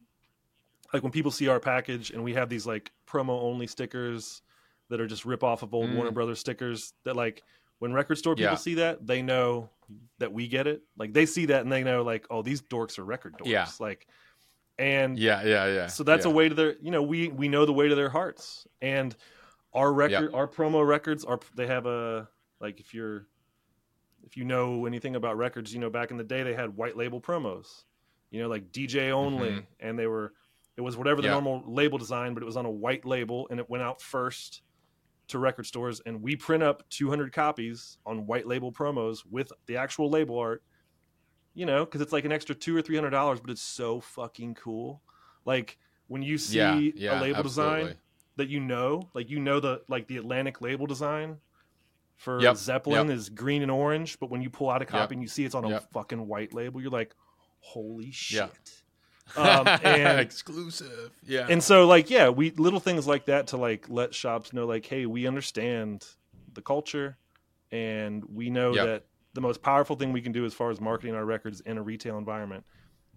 [0.93, 4.43] like when people see our package and we have these like promo only stickers
[4.89, 5.95] that are just rip off of old Mm.
[5.95, 7.41] Warner Brothers stickers that like
[7.79, 8.57] when record store people Yeah.
[8.57, 9.69] see that they know
[10.19, 12.99] that we get it like they see that and they know like oh these dorks
[12.99, 13.67] are record dorks Yeah.
[13.79, 14.07] like
[14.77, 15.43] and Yeah.
[15.43, 15.67] Yeah.
[15.67, 15.87] Yeah.
[15.87, 16.31] so that's yeah.
[16.31, 19.15] a way to their you know we we know the way to their hearts and
[19.73, 22.27] our record our promo records are they have a
[22.59, 23.27] like if you're
[24.23, 26.97] if you know anything about records you know back in the day they had white
[26.97, 27.83] label promos
[28.31, 29.65] you know like dj only Mhm.
[29.79, 30.33] and they were
[30.77, 31.33] it was whatever the Yeah.
[31.33, 34.61] normal label design but it was on a white label and it went out first
[35.29, 39.77] to record stores and we print up 200 copies on white label promos with the
[39.77, 40.63] actual label art
[41.53, 43.99] you know because it's like an extra two or three hundred dollars but it's so
[43.99, 45.01] fucking cool
[45.45, 45.77] like
[46.07, 46.75] when you see yeah.
[46.75, 47.21] a Yeah.
[47.21, 47.95] label design
[48.39, 51.37] that you know, like you know the like the Atlantic label design
[52.15, 55.11] for Yep, Zeppelin is green and orange, but when you pull out a copy Yep,
[55.11, 57.15] and you see it's on a fucking white label, you're like,
[57.59, 58.78] holy shit.
[59.35, 61.11] Um, and Exclusive.
[61.25, 61.47] Yeah.
[61.49, 64.85] and so like yeah we little things like that to like let shops know like
[64.85, 66.05] hey we understand
[66.53, 67.17] the culture
[67.71, 68.85] and we know Yep.
[68.85, 69.03] that
[69.35, 71.81] the most powerful thing we can do as far as marketing our records in a
[71.83, 72.65] retail environment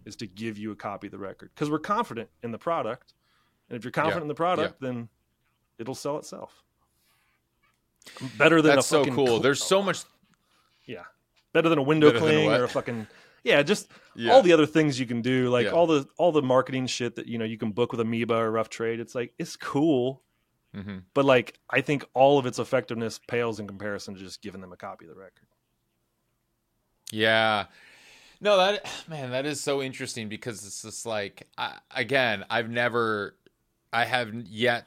[0.04, 3.14] is to give you a copy of the record because we're confident in the product
[3.70, 4.24] and if you're confident Yeah.
[4.24, 5.08] in the product then
[5.78, 6.62] it'll sell itself
[8.36, 9.26] better than That's a so cool.
[9.26, 10.02] cl- There's so much.
[10.86, 11.04] yeah
[11.52, 13.06] better than a window Better than a cling or a fucking
[13.44, 14.32] yeah just Yeah.
[14.32, 15.72] all the other things you can do like Yeah.
[15.72, 18.50] all the all the marketing shit that you know you can book with amoeba or
[18.50, 20.22] rough trade it's like it's cool
[20.74, 24.60] hmm but like i think all of its effectiveness pales in comparison to just giving
[24.60, 25.46] them a copy of the record
[27.10, 27.66] Yeah.
[28.40, 33.36] No, that man, that is so interesting because it's just like I, again, I've never,
[33.92, 34.86] I have yet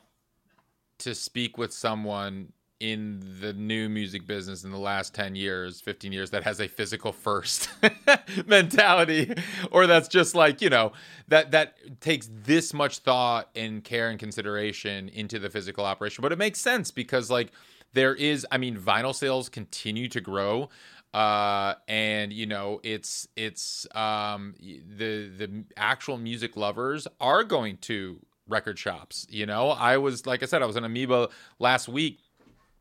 [0.99, 6.11] to speak with someone in the new music business in the last 10 years 15
[6.11, 7.69] years that has a physical first
[8.45, 9.33] mentality
[9.71, 10.91] or that's just like you know
[11.27, 16.21] that that takes this much thought and care and consideration into the physical operation.
[16.21, 17.51] But it makes sense because like
[17.93, 20.69] there is i mean vinyl sales continue to grow
[21.13, 28.19] uh and you know it's it's um the the actual music lovers are going to
[28.47, 29.69] record shops you know?
[29.69, 32.19] I was like i said i was in amoeba last week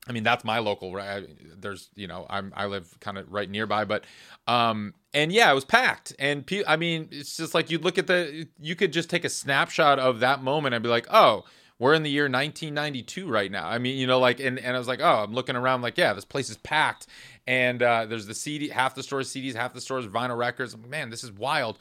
[0.08, 0.92] I mean, that's my local.
[0.94, 1.26] Right?
[1.60, 4.04] There's, you know, I'm I live kind of right nearby, but,
[4.46, 6.14] um, and yeah, it was packed.
[6.18, 9.24] And pe- I mean, it's just like you'd look at the, you could just take
[9.24, 11.44] a snapshot of that moment and be like, oh,
[11.78, 13.68] we're in the year 1992 right now.
[13.68, 15.98] I mean, you know, like, and and I was like, oh, I'm looking around, like,
[15.98, 17.06] yeah, this place is packed,
[17.46, 20.76] and uh, there's the CD, half the stores CDs, half the stores vinyl records.
[20.76, 21.78] Man, this is wild,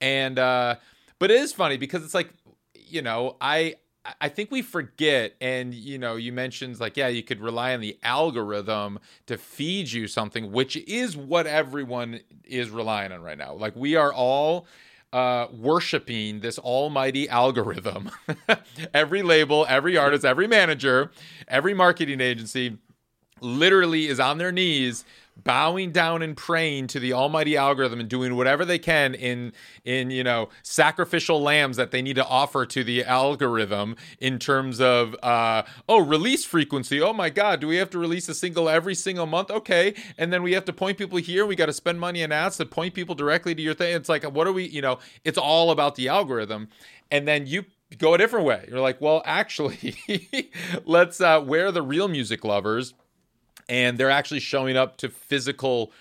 [0.00, 0.76] and uh,
[1.18, 2.30] but it is funny because it's like,
[2.74, 3.76] you know, I
[4.20, 7.80] I think we forget, and you know, you mentioned like, yeah, you could rely on
[7.80, 13.54] the algorithm to feed you something, which is what everyone is relying on right now.
[13.54, 14.66] Like we are all
[15.12, 18.10] uh, worshiping this almighty algorithm.
[18.94, 21.10] every label, every artist, every manager,
[21.46, 22.78] every marketing agency
[23.40, 25.04] literally is on their knees
[25.44, 29.52] bowing down and praying to the almighty algorithm and doing whatever they can in
[29.84, 34.80] in you know sacrificial lambs that they need to offer to the algorithm in terms
[34.80, 37.00] of uh oh release frequency.
[37.00, 39.50] Oh my god do we have to release a single every single month?
[39.50, 39.94] Okay.
[40.16, 41.46] And then we have to point people here.
[41.46, 43.94] We got to spend money on ads to point people directly to your thing.
[43.94, 46.68] It's like what are we you know it's all about the algorithm.
[47.10, 47.64] And then you
[47.96, 48.66] go a different way.
[48.68, 49.96] You're like well actually
[50.84, 52.94] let's uh where the real music lovers
[53.68, 55.92] and they're actually showing up to physical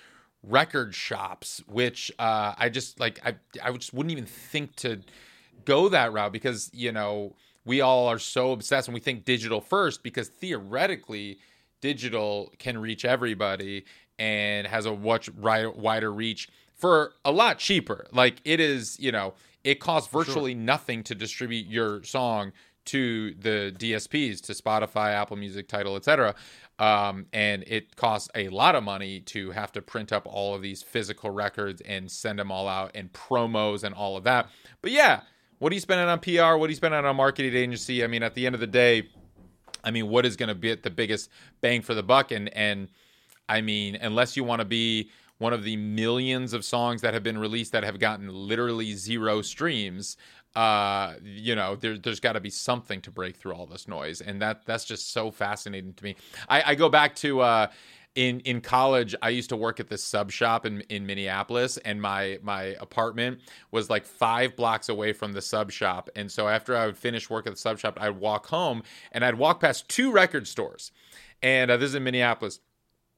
[0.44, 5.02] record shops which uh, i just like I, I just wouldn't even think to
[5.66, 9.60] go that route because you know we all are so obsessed and we think digital
[9.60, 11.40] first because theoretically
[11.82, 13.86] digital can reach everybody
[14.18, 19.34] and has a much wider reach for a lot cheaper like it is you know
[19.64, 22.54] it costs virtually nothing to distribute your song
[22.88, 26.34] to the DSPs, to Spotify, Apple Music, Tidal, etc.
[26.80, 30.62] Um, and it costs a lot of money to have to print up all of
[30.62, 34.48] these physical records and send them all out and promos and all of that.
[34.82, 35.22] But yeah,
[35.60, 36.58] what are you spending on PR?
[36.58, 38.04] What are you spending on a marketing agency?
[38.04, 39.10] I mean, at the end of the day,
[39.84, 41.30] I mean, what is going to be the biggest
[41.62, 42.32] bang for the buck?
[42.32, 42.90] And and
[43.50, 45.10] I mean, unless you want to be
[45.40, 49.42] one of the millions of songs that have been released that have gotten literally zero
[49.42, 50.18] streams,
[50.58, 54.22] uh, you know, there, there's got to be something to break through all this noise,
[54.22, 56.16] and that that's just so fascinating to me.
[56.50, 57.42] I, I go back to.
[57.42, 57.68] Uh,
[58.16, 62.02] in in college i used to work at this sub shop in, in minneapolis and
[62.02, 63.40] my my apartment
[63.70, 67.30] was like five blocks away from the sub shop and so after i would finish
[67.30, 68.82] work at the sub shop i'd walk home
[69.12, 70.92] and i'd walk past two record stores
[71.44, 72.60] and uh, this is in minneapolis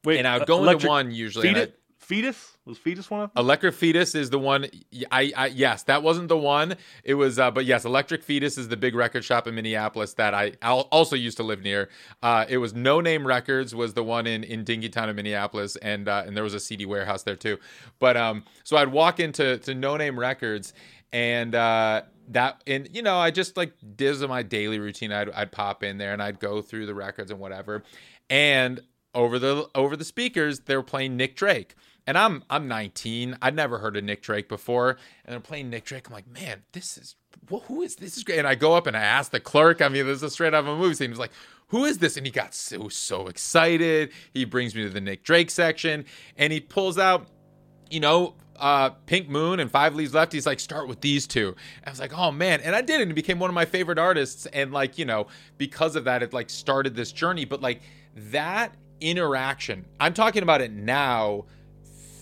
[0.03, 3.33] wait and i would uh, go into one usually fetus fetus was fetus one of
[3.33, 4.67] them Electric Fetus is the one.
[5.11, 6.75] I, I yes, that wasn't the one.
[7.03, 10.33] It was, uh, but yes, Electric Fetus is the big record shop in Minneapolis that
[10.33, 11.89] I al- also used to live near.
[12.21, 16.07] Uh, it was No Name Records was the one in in Dinkytown in Minneapolis, and
[16.07, 17.57] uh, and there was a CD warehouse there too.
[17.99, 20.73] But um, so I'd walk into to No Name Records,
[21.11, 25.11] and uh, that and you know I just like this is my daily routine.
[25.11, 27.83] I'd I'd pop in there and I'd go through the records and whatever,
[28.29, 28.81] and
[29.15, 31.75] over the over the speakers they were playing Nick Drake.
[32.09, 33.37] And I'm I'm 19.
[33.39, 36.07] I'd never heard of Nick Drake before, and they're playing Nick Drake.
[36.07, 37.15] I'm like, man, this is
[37.51, 38.17] wh- who is this?
[38.17, 38.39] Is great.
[38.39, 39.79] And I go up and I ask the clerk.
[39.79, 41.11] I mean, this is straight out of a movie scene.
[41.11, 41.33] He's like,
[41.67, 42.17] who is this?
[42.17, 44.09] And he got so so excited.
[44.33, 46.03] He brings me to the Nick Drake section,
[46.35, 47.27] and he pulls out,
[47.91, 50.33] you know, uh, Pink Moon and Five Leaves Left.
[50.33, 51.49] He's like, start with these two.
[51.49, 53.65] And I was like, oh man, and I did, and it became one of my
[53.65, 54.47] favorite artists.
[54.47, 55.27] And like, you know,
[55.59, 57.45] because of that, it like started this journey.
[57.45, 57.83] But like
[58.15, 61.45] that interaction, I'm talking about it now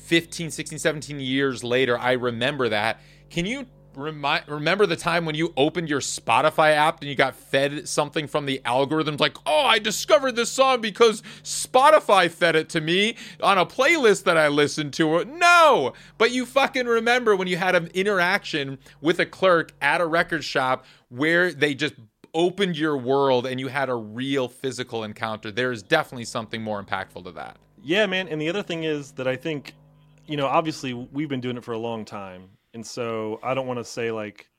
[0.07, 3.01] 15, 16, 17 years later, I remember that.
[3.29, 7.35] Can you remind remember the time when you opened your Spotify app and you got
[7.35, 12.69] fed something from the algorithms like, "Oh, I discovered this song because Spotify fed it
[12.69, 17.49] to me on a playlist that I listened to." No, but you fucking remember when
[17.49, 21.95] you had an interaction with a clerk at a record shop where they just
[22.33, 25.51] opened your world and you had a real physical encounter.
[25.51, 27.57] There is definitely something more impactful to that.
[27.81, 28.27] Yeah, man.
[28.27, 29.73] And the other thing is that I think,
[30.27, 32.49] you know, obviously we've been doing it for a long time.
[32.73, 34.49] And so I don't want to say like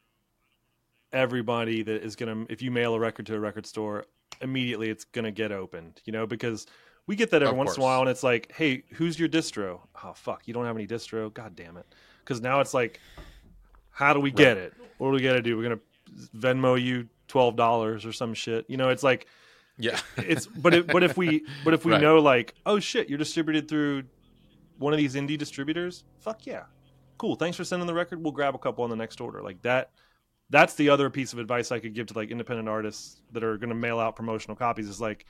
[1.12, 4.04] everybody that is going to, if you mail a record to a record store,
[4.40, 6.66] immediately it's going to get opened, you know, because
[7.06, 9.80] we get that every once in a while and it's like, hey, who's your distro?
[10.04, 11.32] Oh, fuck, you don't have any distro?
[11.32, 11.86] God damn it.
[12.20, 13.00] Because now it's like,
[13.90, 14.74] how do we get it?
[14.98, 15.56] What do we got to do?
[15.56, 18.66] We're going to Venmo you $12 or some shit.
[18.68, 19.26] You know, it's like,
[19.78, 19.98] Yeah.
[20.18, 22.00] it's but it, but if we but if we Right.
[22.02, 24.04] know like oh shit you're distributed through
[24.78, 26.64] one of these indie distributors fuck yeah.
[27.18, 28.22] Cool thanks for sending the record.
[28.22, 29.42] We'll grab a couple on the next order.
[29.42, 29.90] Like that
[30.50, 33.58] that's the other piece of advice i could give to like independent artists that are
[33.58, 35.26] going to mail out promotional copies is like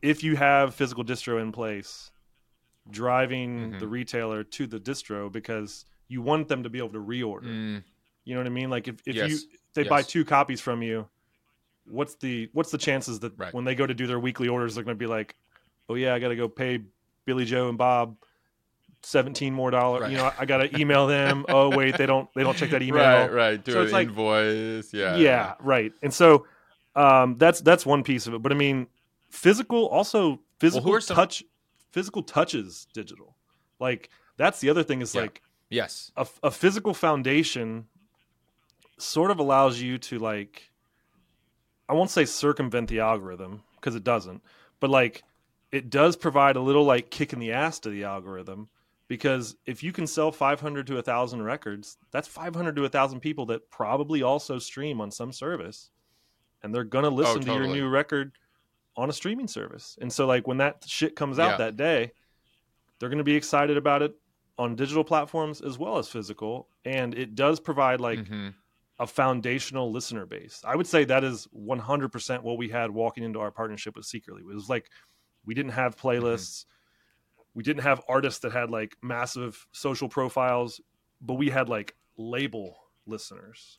[0.00, 2.10] if you have physical distro in place
[2.90, 3.80] driving Mhm.
[3.80, 7.44] the retailer to the distro because you want them to be able to reorder.
[7.44, 7.84] Mm,
[8.24, 8.70] you know what i mean?
[8.70, 9.42] Like if, if you if
[9.74, 11.08] they buy two copies from you
[11.86, 13.52] what's the what's the chances that Right.
[13.54, 15.34] when they go to do their weekly orders they're going to be like
[15.88, 16.78] oh yeah i got to go pay
[17.24, 18.16] billy joe and bob
[19.04, 20.10] 17 more dollars Right.
[20.12, 22.82] you know i got to email them oh wait they don't they don't check that
[22.82, 23.64] email right, right.
[23.64, 24.92] Do So an it's like- invoice.
[24.94, 25.16] Yeah.
[25.16, 26.46] yeah, right and so
[26.94, 28.86] um that's that's one piece of it but i mean
[29.30, 31.42] physical also physical are some- touch
[31.90, 33.34] physical touches digital
[33.80, 35.22] like that's the other thing is Yeah.
[35.22, 36.12] like Yes.
[36.16, 37.86] a, a physical foundation
[38.98, 40.70] sort of allows you to like
[41.88, 44.42] i won't say circumvent the algorithm because it doesn't
[44.80, 45.24] but like
[45.72, 48.68] it does provide a little like kick in the ass to the algorithm
[49.12, 53.68] because if you can sell 500 to 1000 records that's 500 to 1000 people that
[53.70, 55.90] probably also stream on some service
[56.62, 58.32] and they're going to listen to your new record
[58.96, 59.98] on a streaming service.
[60.00, 61.56] And so like when that shit comes out Yeah.
[61.58, 62.12] that day
[62.98, 64.14] they're going to be excited about it
[64.56, 68.54] on digital platforms as well as physical and it does provide like Mhm.
[68.98, 70.62] a foundational listener base.
[70.66, 74.40] I would say that is 100% what we had walking into our partnership with secretly.
[74.40, 74.88] It was like
[75.44, 76.64] we didn't have playlists
[77.54, 80.80] we didn't have artists that had like massive social profiles
[81.20, 82.76] but we had like label
[83.06, 83.78] listeners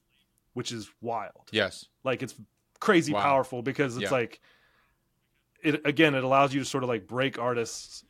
[0.53, 1.85] which is wild Yes.
[2.03, 2.35] like it's
[2.79, 3.21] crazy Wow.
[3.21, 4.17] powerful because it's Yeah.
[4.17, 4.41] like
[5.61, 8.03] it again it allows you to sort of like break artists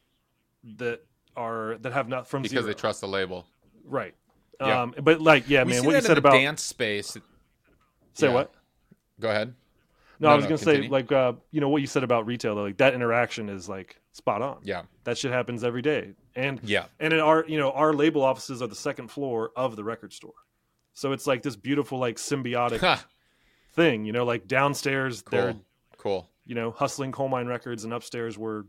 [0.77, 1.01] that
[1.35, 3.45] are that have not from Because zero they trust the label.
[3.85, 4.15] right
[4.59, 4.81] Yeah.
[4.81, 7.17] um but like yeah we man what you said about dance space.
[8.13, 8.33] say yeah.
[8.33, 8.53] what
[9.19, 9.53] Go ahead.
[10.19, 10.83] no, No, i was no, gonna continue.
[10.83, 13.69] say like uh you know what you said about retail though like that interaction is
[13.69, 14.83] like spot on Yeah.
[15.03, 16.85] that shit happens every day and Yeah.
[16.99, 20.13] and in our you know our label offices are the second floor of the record
[20.13, 20.33] store
[20.93, 23.03] so it's like this beautiful like symbiotic
[23.73, 25.65] thing you know like downstairs they're cool.
[25.97, 26.29] Cool.
[26.45, 28.65] you know, hustling Colemine records, and upstairs we're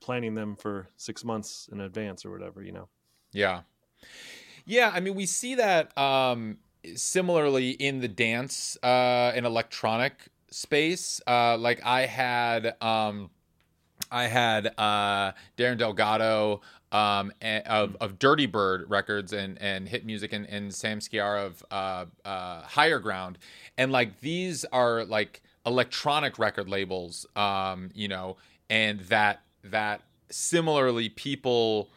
[0.00, 2.88] planning them for six months in advance or whatever, you know.
[3.32, 3.62] Yeah.
[4.64, 6.58] Yeah, I mean we see that um
[6.94, 11.20] similarly in the dance uh and electronic space.
[11.26, 13.30] Uh like I had um
[14.10, 16.60] I had uh Darren Delgado
[16.92, 21.64] um of of Dirty Bird Records and and Hit Music and, and Sam Skiar of
[21.70, 23.38] uh uh Higher Ground.
[23.76, 28.36] And like these are like electronic record labels um you know
[28.70, 31.90] and that that similarly people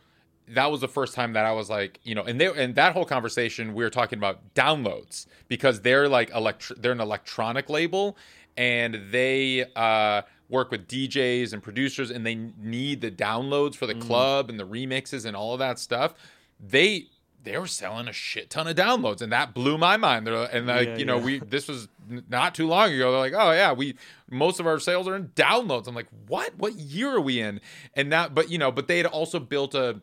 [0.47, 2.93] that was the first time that I was like, you know, and they and that
[2.93, 8.17] whole conversation we were talking about downloads because they're like electr- they're an electronic label
[8.57, 13.95] and they uh work with DJs and producers and they need the downloads for the
[13.95, 14.01] mm.
[14.01, 16.13] club and the remixes and all of that stuff.
[16.59, 17.07] They
[17.43, 20.27] they were selling a shit ton of downloads and that blew my mind.
[20.27, 21.25] They're, and like, Yeah, you know, yeah.
[21.25, 21.87] we this was
[22.29, 23.11] not too long ago.
[23.11, 23.95] They're like, "Oh yeah, we
[24.29, 26.53] most of our sales are in downloads." I'm like, "What?
[26.57, 27.61] What year are we in?"
[27.95, 30.01] And that but you know, but they had also built a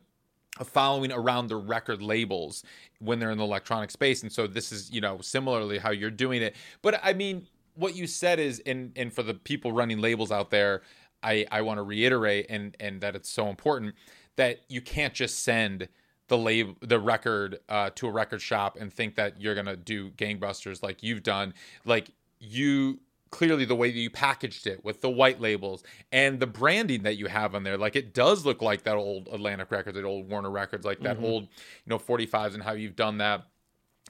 [0.58, 2.64] a following around the record labels
[2.98, 6.10] when they're in the electronic space and so this is you know similarly how you're
[6.10, 7.46] doing it but i mean
[7.78, 10.82] what you said is and and for the people running labels out there
[11.22, 13.94] i i want to reiterate and and that it's so important
[14.36, 15.88] that you can't just send
[16.28, 20.10] the label the record uh, to a record shop and think that you're gonna do
[20.10, 21.52] gangbusters like you've done.
[21.84, 23.00] Like you
[23.30, 27.18] clearly the way that you packaged it with the white labels and the branding that
[27.18, 30.30] you have on there like it does look like that old atlantic records that old
[30.30, 31.48] warner records like that old you
[31.86, 33.46] know 45s and how you've done that.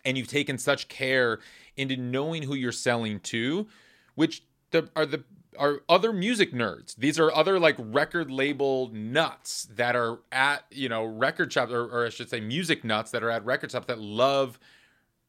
[0.04, 1.40] And you've taken such care
[1.78, 3.66] into knowing who you're selling to
[4.14, 5.24] which the, are the
[5.58, 10.88] are other music nerds these are other like record label nuts that are at you
[10.88, 13.86] know record shops or, or i should say music nuts that are at record shops
[13.86, 14.58] that love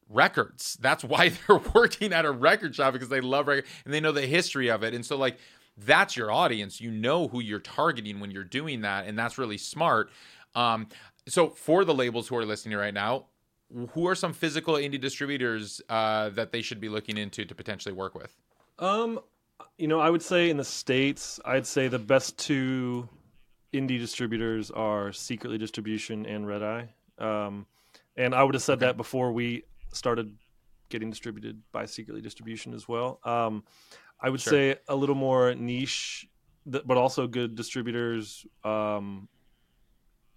[0.10, 0.78] records.
[0.82, 4.12] That's why they're working at a record shop because they love record and they know
[4.12, 4.93] the history of it.
[4.93, 5.38] And so like
[5.78, 6.82] that's your audience.
[6.82, 10.12] You know who you're targeting when you're doing that, and that's really smart.
[10.56, 10.88] Um,
[11.28, 13.28] so for the labels who are listening right now,
[13.91, 17.93] who are some physical indie distributors uh, that they should be looking into to potentially
[17.93, 18.34] work with?
[18.80, 19.20] Um,
[19.78, 23.07] you know, I would say in the states, I'd say the best two
[23.74, 26.89] indie distributors are Secretly Distribution and Red Eye.
[27.20, 27.65] Um,
[28.17, 28.88] and I would have said Okay.
[28.88, 29.63] that before we
[29.93, 30.36] started
[30.89, 33.20] getting distributed by Secretly Distribution as well.
[33.24, 33.63] Um,
[34.20, 34.51] I would Sure.
[34.51, 36.28] say a little more niche,
[36.65, 38.45] but also good distributors.
[38.63, 39.30] Um,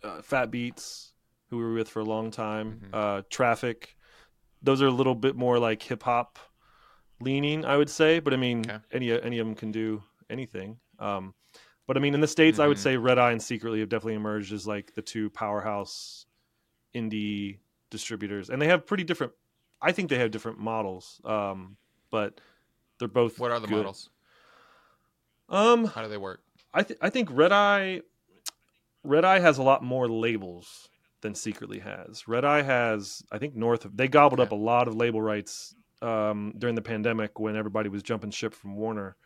[0.03, 1.12] uh, Fat Beats,
[1.53, 2.81] who we were with for a long time.
[2.83, 2.95] Mhm.
[2.95, 3.95] Uh, Traffic.
[4.63, 6.39] Those are a little bit more like hip hop
[7.21, 8.21] leaning, I would say.
[8.21, 8.79] But I mean, Okay.
[8.91, 10.81] any any of them can do anything.
[10.99, 11.35] Um,
[11.87, 12.81] but I mean, in the states, I would Mhm.
[12.81, 16.25] say Red Eye and Secretly have definitely emerged as like the two powerhouse
[16.95, 17.59] indie
[17.91, 19.35] distributors, and they have pretty different.
[19.83, 21.77] I think they have different models, um,
[22.11, 22.41] but
[22.99, 23.39] they're both.
[23.39, 23.77] What are the good.
[23.77, 24.09] models?
[25.51, 26.43] Um, How do they work?
[26.73, 28.01] I th- I think Red Eye,
[29.05, 30.89] Red Eye has a lot more labels
[31.23, 32.29] than Secretly has.
[32.29, 35.75] Red Eye has, I think, north of they gobbled up a lot of label rights
[36.03, 39.17] um, during the pandemic when everybody was jumping ship from Warner.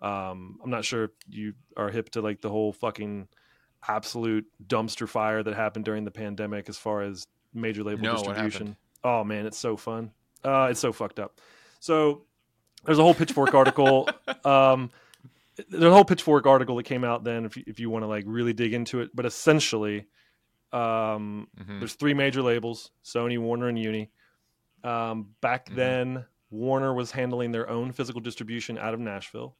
[0.00, 3.28] Um, I'm not sure if you are hip to like the whole fucking
[3.86, 8.76] absolute dumpster fire that happened during the pandemic as far as major label No, distribution.
[9.02, 10.12] Oh man, it's so fun.
[10.44, 11.40] Uh, it's so fucked up.
[11.80, 12.22] So
[12.84, 14.08] there's a whole Pitchfork article.
[14.44, 14.90] Um,
[15.68, 17.44] there's a whole Pitchfork article that came out then.
[17.44, 20.06] If you, if you want to like really dig into it, but essentially,
[20.72, 21.78] um, Mhm.
[21.80, 24.10] there's three major labels: Sony, Warner, and Uni.
[24.84, 25.74] Um, back Mhm.
[25.74, 29.56] then, Warner was handling their own physical distribution out of Nashville,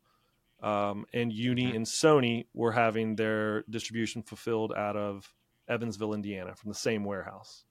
[0.62, 1.76] um, and Uni Mhm.
[1.76, 5.34] and Sony were having their distribution fulfilled out of
[5.68, 7.64] Evansville, Indiana, from the same warehouse.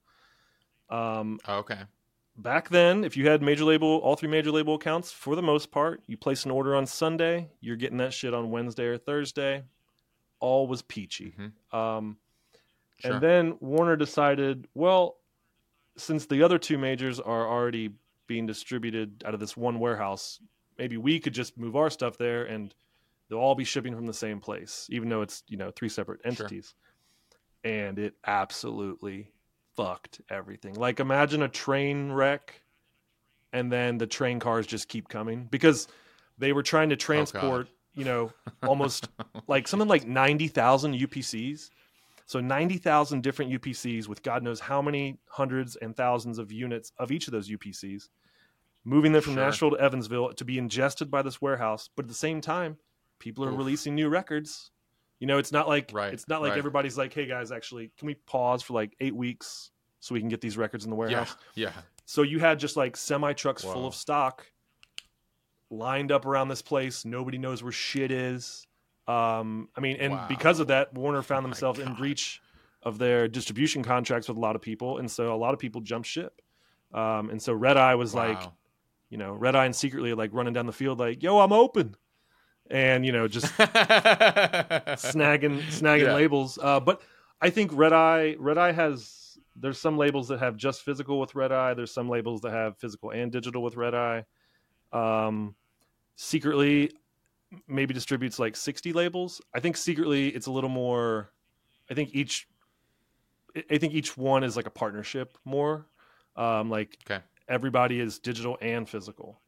[0.90, 1.82] Um, Oh, okay.
[2.36, 5.70] back then, if you had major label, all three major label accounts, for the most
[5.70, 9.64] part, you place an order on Sunday, you're getting that shit on Wednesday or Thursday.
[10.40, 11.32] All was peachy.
[11.32, 11.76] Mhm.
[11.76, 12.18] Um,
[12.98, 13.12] Sure.
[13.12, 15.16] And then Warner decided, well,
[15.96, 17.90] since the other two majors are already
[18.26, 20.40] being distributed out of this one warehouse,
[20.78, 22.74] maybe we could just move our stuff there and
[23.28, 26.20] they'll all be shipping from the same place, even though it's, you know, three separate
[26.22, 26.30] Sure.
[26.30, 26.74] entities.
[27.64, 29.30] And it absolutely
[29.76, 30.74] fucked everything.
[30.74, 32.62] Like imagine a train wreck
[33.52, 35.88] and then the train cars just keep coming because
[36.36, 38.32] they were trying to oh, transport, you know,
[38.66, 39.08] almost
[39.46, 41.70] like something like 90,000 UPCs.
[42.28, 47.10] So 90,000 different UPCs with God knows how many hundreds and thousands of units of
[47.10, 48.10] each of those UPCs,
[48.84, 49.44] moving them from Sure.
[49.46, 51.88] Nashville to Evansville to be ingested by this warehouse.
[51.96, 52.76] But at the same time,
[53.18, 53.56] people are Oof.
[53.56, 54.72] releasing new records.
[55.20, 56.58] You know, it's not like Right, it's not like right.
[56.58, 59.70] everybody's like, "Hey guys, actually, can we pause for like eight weeks
[60.00, 61.72] so we can get these records in the warehouse?" Yeah.
[62.04, 64.46] So you had just like semi trucks full of stock
[65.70, 67.06] lined up around this place.
[67.06, 68.66] Nobody knows where shit is.
[69.08, 72.40] Um, I mean, and because of that, Warner found my themselves in breach
[72.82, 75.80] of their distribution contracts with a lot of people, and so a lot of people
[75.80, 76.42] jumped ship.
[76.92, 78.40] Um, and so Red Eye was like,
[79.10, 81.96] you know, Red Eye and secretly like running down the field, like, "Yo, I'm open,"
[82.70, 86.14] and you know, just snagging snagging Yeah.
[86.14, 86.58] labels.
[86.62, 87.00] Uh, but
[87.40, 91.34] I think Red Eye Red Eye has there's some labels that have just physical with
[91.34, 91.74] Red Eye.
[91.74, 94.24] There's some labels that have physical and digital with Red Eye.
[94.92, 95.54] Um,
[96.16, 96.90] secretly,
[97.66, 99.40] maybe distributes like 60 labels.
[99.54, 101.32] I think secretly it's a little more.
[101.90, 102.46] I think each.
[103.70, 105.86] I- think each one is like a partnership more.
[106.36, 107.24] Um, like Okay.
[107.48, 109.40] everybody is digital and physical.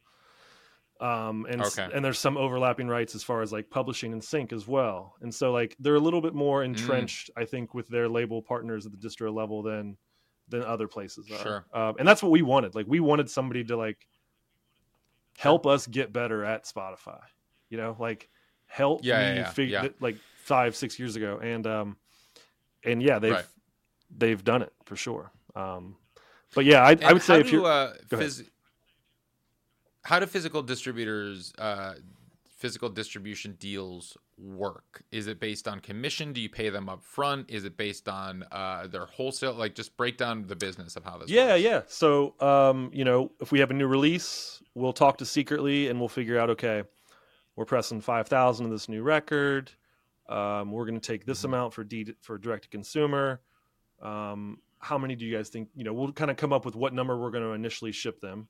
[0.99, 1.87] Um, and Okay.
[1.93, 5.15] and there's some overlapping rights as far as like publishing and sync as well.
[5.21, 6.65] And so like they're a little bit more Mm.
[6.65, 9.97] entrenched, I think, with their label partners at the distro level than
[10.49, 11.37] than other places are.
[11.37, 11.65] Sure.
[11.73, 12.75] Um, and that's what we wanted.
[12.75, 14.05] Like we wanted somebody to like
[15.37, 17.21] help us get better at Spotify.
[17.71, 18.29] You know, like
[18.67, 19.89] help Yeah, me yeah, figure yeah.
[19.99, 21.97] like five six years ago, and um,
[22.83, 23.45] and yeah, they've Right.
[24.15, 25.31] they've done it for sure.
[25.55, 25.95] Um,
[26.53, 28.49] but yeah, I, I would say if do, you're uh, phys-
[30.03, 31.95] how do physical distributors uh,
[32.49, 37.49] physical distribution deals work is it based on commission do you pay them up front
[37.49, 41.17] is it based on uh, their wholesale like just break down the business of how
[41.17, 41.61] this Yeah, works.
[41.61, 41.81] yeah.
[41.87, 45.99] So, um, you know, if we have a new release, we'll talk to Secretly and
[45.99, 46.83] we'll figure out, okay,
[47.55, 49.71] we're pressing five thousand of this new record.
[50.29, 51.45] Um, we're going to take this Mhm.
[51.45, 53.41] amount for D for direct to consumer.
[54.01, 55.69] Um, how many do you guys think?
[55.75, 58.19] You know, we'll kind of come up with what number we're going to initially ship
[58.21, 58.47] them.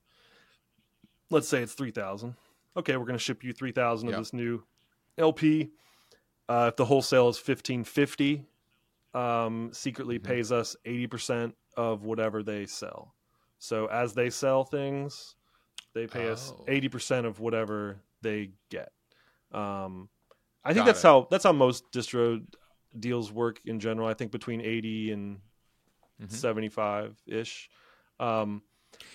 [1.29, 2.35] Let's say it's three thousand.
[2.77, 4.15] Okay, we're going to ship you three thousand Yeah.
[4.15, 4.63] of this new
[5.17, 5.71] LP.
[6.47, 8.45] Uh, if the wholesale is fifteen fifty,
[9.13, 10.23] um, secretly Mhm.
[10.23, 13.15] pays us eighty percent of whatever they sell.
[13.57, 15.35] So as they sell things,
[15.93, 16.65] they pay us Oh.
[16.67, 18.91] eighty percent of whatever they get.
[19.53, 20.09] Um,
[20.63, 21.03] I think Got that's it.
[21.03, 22.41] how that's how most distro
[22.99, 24.07] deals work in general.
[24.07, 25.39] I think between eighty and
[26.19, 26.27] Mhm.
[26.27, 27.69] seventy five ish.
[28.19, 28.63] Um,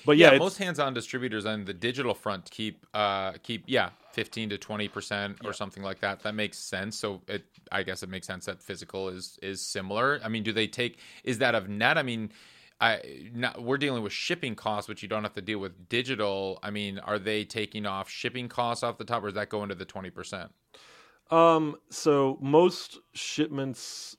[0.04, 4.48] but yeah, yeah, most hands-on distributors on the digital front keep uh keep yeah 15
[4.50, 5.52] to 20 percent or Yeah.
[5.52, 9.09] something like that that makes sense so it i guess it makes sense that physical
[9.09, 12.30] is is similar i mean do they take is that of net i mean
[12.81, 16.59] I not, we're dealing with shipping costs, which you don't have to deal with digital.
[16.62, 19.62] I mean, are they taking off shipping costs off the top, or does that go
[19.62, 20.53] into the twenty percent?
[21.31, 24.16] Um, so most shipments,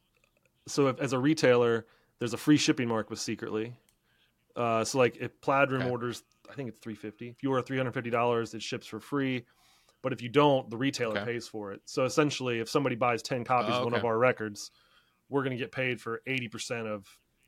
[0.68, 1.86] so if, as a retailer,
[2.20, 3.76] there's a free shipping mark with Secretly.
[4.56, 5.92] Uh, so like if Plaid Room Okay.
[5.92, 7.30] orders, I think it's three fifty.
[7.30, 9.46] If you order three hundred fifty dollars, it ships for free.
[10.04, 11.26] But if you don't, the retailer Okay.
[11.26, 11.82] pays for it.
[11.86, 14.72] So essentially, if somebody buys ten copies Oh, of one of our records,
[15.30, 17.06] we're going to get paid for eighty percent of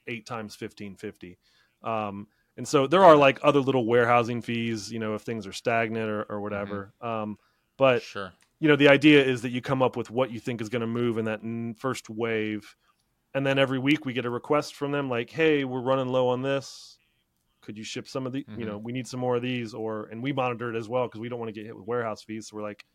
[0.10, 1.38] eight times fifteen fifty.
[1.84, 5.54] Um, and so there are like other little warehousing fees, you know, if things are
[5.54, 6.94] stagnant or, or whatever.
[7.00, 7.38] Um,
[7.78, 8.34] but Sure.
[8.60, 10.82] you know the idea is that you come up with what you think is going
[10.82, 12.76] to move in that n- first wave
[13.34, 16.28] and then every week we get a request from them like hey we're running low
[16.28, 16.98] on this
[17.62, 18.68] could you ship some of the you Mhm.
[18.68, 21.22] know we need some more of these or and we monitor it as well because
[21.22, 22.86] we don't want to get hit with warehouse fees so we're like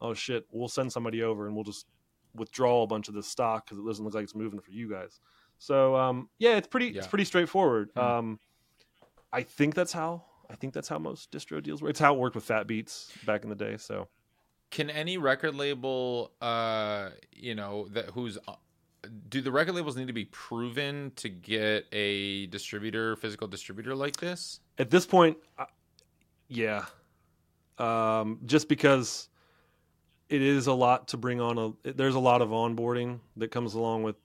[0.00, 1.86] oh shit we'll send somebody over and we'll just
[2.36, 4.88] withdraw a bunch of this stock because it doesn't look like it's moving for you
[4.88, 5.18] guys
[5.58, 7.90] so um yeah it's pretty it's pretty straightforward.
[7.94, 8.00] Hmm.
[8.00, 8.40] um
[9.32, 11.90] i think that's how i think that's how most distro deals work.
[11.90, 14.08] It's how it worked with fat beats back in the day so.
[14.70, 18.54] Can any record label, uh, you know, that who's uh,
[19.28, 24.16] do the record labels need to be proven to get a distributor, physical distributor like
[24.16, 24.60] this?
[24.78, 25.66] at this point I-
[26.48, 26.86] yeah.
[27.78, 29.28] Um, just because
[30.28, 33.74] it is a lot to bring on a there's a lot of onboarding that comes
[33.74, 34.16] along with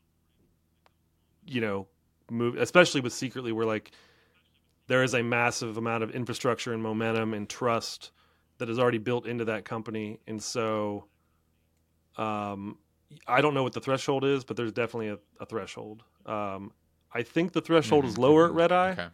[1.49, 1.87] you know
[2.31, 3.91] move especially with secretly where like
[4.87, 8.11] there is a massive amount of infrastructure and momentum and trust
[8.59, 11.05] that is already built into that company and so
[12.17, 12.77] um
[13.27, 16.71] i don't know what the threshold is but there's definitely a, a threshold um
[17.13, 18.55] i think the threshold is Mhm, lower at mhm.
[18.55, 19.07] red eye Okay.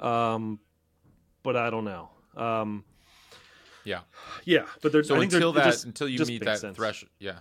[0.00, 0.60] um,
[1.42, 2.10] but I don't know.
[2.36, 2.84] Um,
[3.84, 4.00] Yeah.
[4.44, 7.40] yeah, but there's So I until that, just- until you meet that threshold, yeah,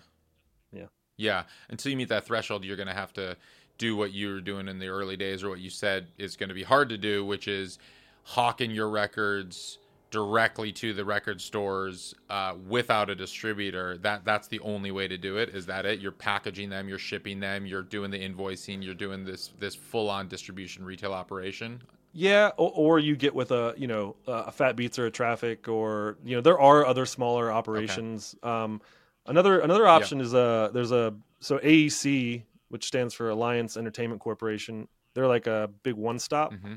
[0.72, 0.88] Yeah.
[1.18, 1.44] yeah.
[1.70, 3.38] Until you meet that threshold, you're going to have to
[3.78, 6.50] do what you were doing in the early days, or what you said is going
[6.50, 7.80] to be hard to do, which is
[8.24, 9.78] hawking your records
[10.10, 13.98] directly to the record stores uh, without a distributor.
[13.98, 15.50] That that's the only way to do it.
[15.50, 16.00] Is that it?
[16.00, 20.10] You're packaging them, you're shipping them, you're doing the invoicing, you're doing this this full
[20.10, 21.82] on distribution retail operation.
[22.14, 25.68] yeah, or, or you get with a you know a Fat Beats or a Traffic,
[25.68, 28.34] or you know there are other smaller operations.
[28.44, 28.82] Um,
[29.26, 34.88] another another option is uh there's a so AEC, which stands for Alliance Entertainment Corporation.
[35.14, 36.54] They're like a big one stop.
[36.54, 36.76] hmm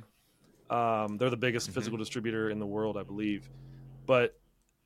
[0.75, 1.75] Um, they're the biggest Mhm.
[1.75, 3.51] physical distributor in the world, I believe.
[4.07, 4.39] But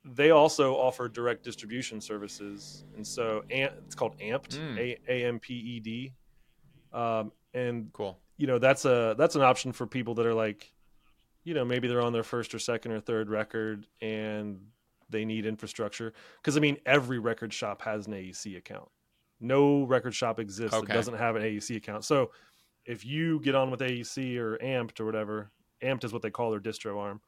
[0.03, 4.77] they also offer direct distribution services, and so it's called Amped, Mm.
[4.79, 6.13] A A M P E D.
[6.91, 8.19] Um, and Cool.
[8.37, 10.73] you know that's a that's an option for people that are like,
[11.43, 14.71] you know, maybe they're on their first or second or third record and
[15.09, 16.13] they need infrastructure.
[16.37, 18.89] Because I mean, every record shop has an AEC account.
[19.39, 20.87] No record shop exists Okay.
[20.87, 22.05] that doesn't have an AEC account.
[22.05, 22.31] So
[22.85, 25.51] if you get on with AEC or Amped or whatever,
[25.83, 27.21] Amped is what they call their distro arm,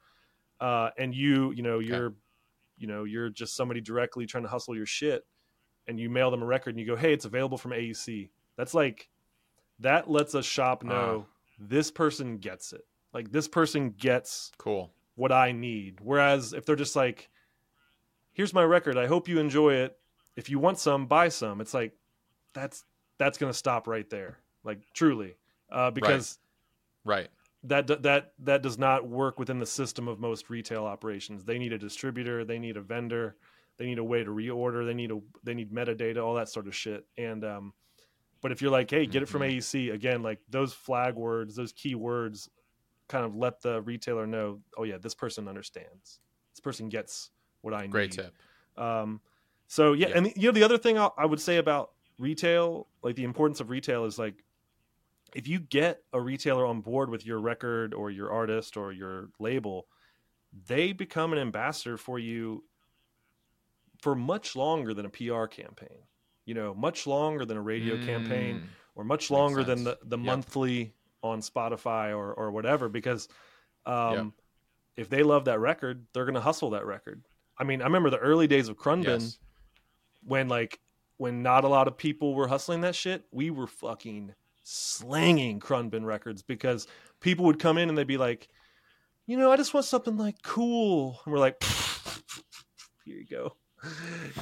[0.61, 2.13] uh, and you you know you're
[2.77, 5.25] you know you're just somebody directly trying to hustle your shit,
[5.87, 8.29] and you mail them a record and you go, hey, it's available from AEC.
[8.55, 9.09] That's like
[9.79, 11.27] that lets a shop know
[11.59, 12.85] this person gets it.
[13.13, 14.91] Like this person gets Cool.
[15.15, 15.99] what I need.
[16.01, 17.29] Whereas if they're just like,
[18.33, 19.97] here's my record, I hope you enjoy it.
[20.37, 21.59] If you want some, buy some.
[21.59, 21.97] It's like
[22.53, 22.85] that's
[23.17, 24.37] that's gonna stop right there.
[24.63, 25.35] Like truly,
[25.69, 26.39] uh, because
[27.03, 27.29] Right.
[27.63, 31.43] that that that does not work within the system of most retail operations.
[31.43, 33.35] They need a distributor, they need a vendor,
[33.77, 36.67] they need a way to reorder, they need a they need metadata, all that sort
[36.67, 37.05] of shit.
[37.17, 37.73] And um,
[38.41, 39.57] but if you're like, hey, get it from Mhm.
[39.57, 42.49] AEC again, like those flag words, those key words,
[43.07, 46.19] kind of let the retailer know, oh yeah, this person understands.
[46.53, 47.31] This person gets
[47.61, 47.91] what I need.
[47.91, 48.35] Great tip.
[48.75, 49.21] Um,
[49.67, 50.17] so yeah, Yeah.
[50.17, 53.59] and you know the other thing I, I would say about retail, like the importance
[53.59, 54.43] of retail, is like
[55.35, 59.29] if you get a retailer on board with your record or your artist or your
[59.39, 59.87] label,
[60.67, 62.63] they become an ambassador for you
[64.01, 65.97] for much longer than a PR campaign.
[66.45, 68.67] You know, much longer than a radio campaign Mm.
[68.95, 70.25] or much longer than the, the Yep.
[70.25, 73.27] monthly on Spotify or, or whatever because
[73.85, 74.25] um, Yep.
[74.95, 77.21] if they love that record, they're going to hustle that record.
[77.57, 79.39] I mean, I remember the early days of Khruangbin Yes.
[80.27, 80.79] When like
[81.17, 84.33] when not a lot of people were hustling that shit, we were fucking
[84.63, 86.85] slanging Khruangbin records because
[87.21, 88.49] people would come in and they'd be like,
[89.25, 91.19] you know, I just want something like cool.
[91.25, 91.63] And we're like,
[93.05, 93.55] here you go.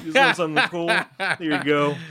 [0.02, 0.88] You just want something cool.
[1.38, 1.96] Here you go.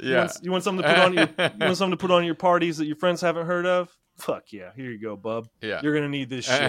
[0.00, 0.18] You Yeah.
[0.22, 2.34] want, you want something to put on your you want something to put on your
[2.34, 3.96] parties that your friends haven't heard of?
[4.16, 5.48] Fuck yeah, here you go, bub.
[5.60, 5.80] yeah.
[5.82, 6.60] You're gonna need this shit.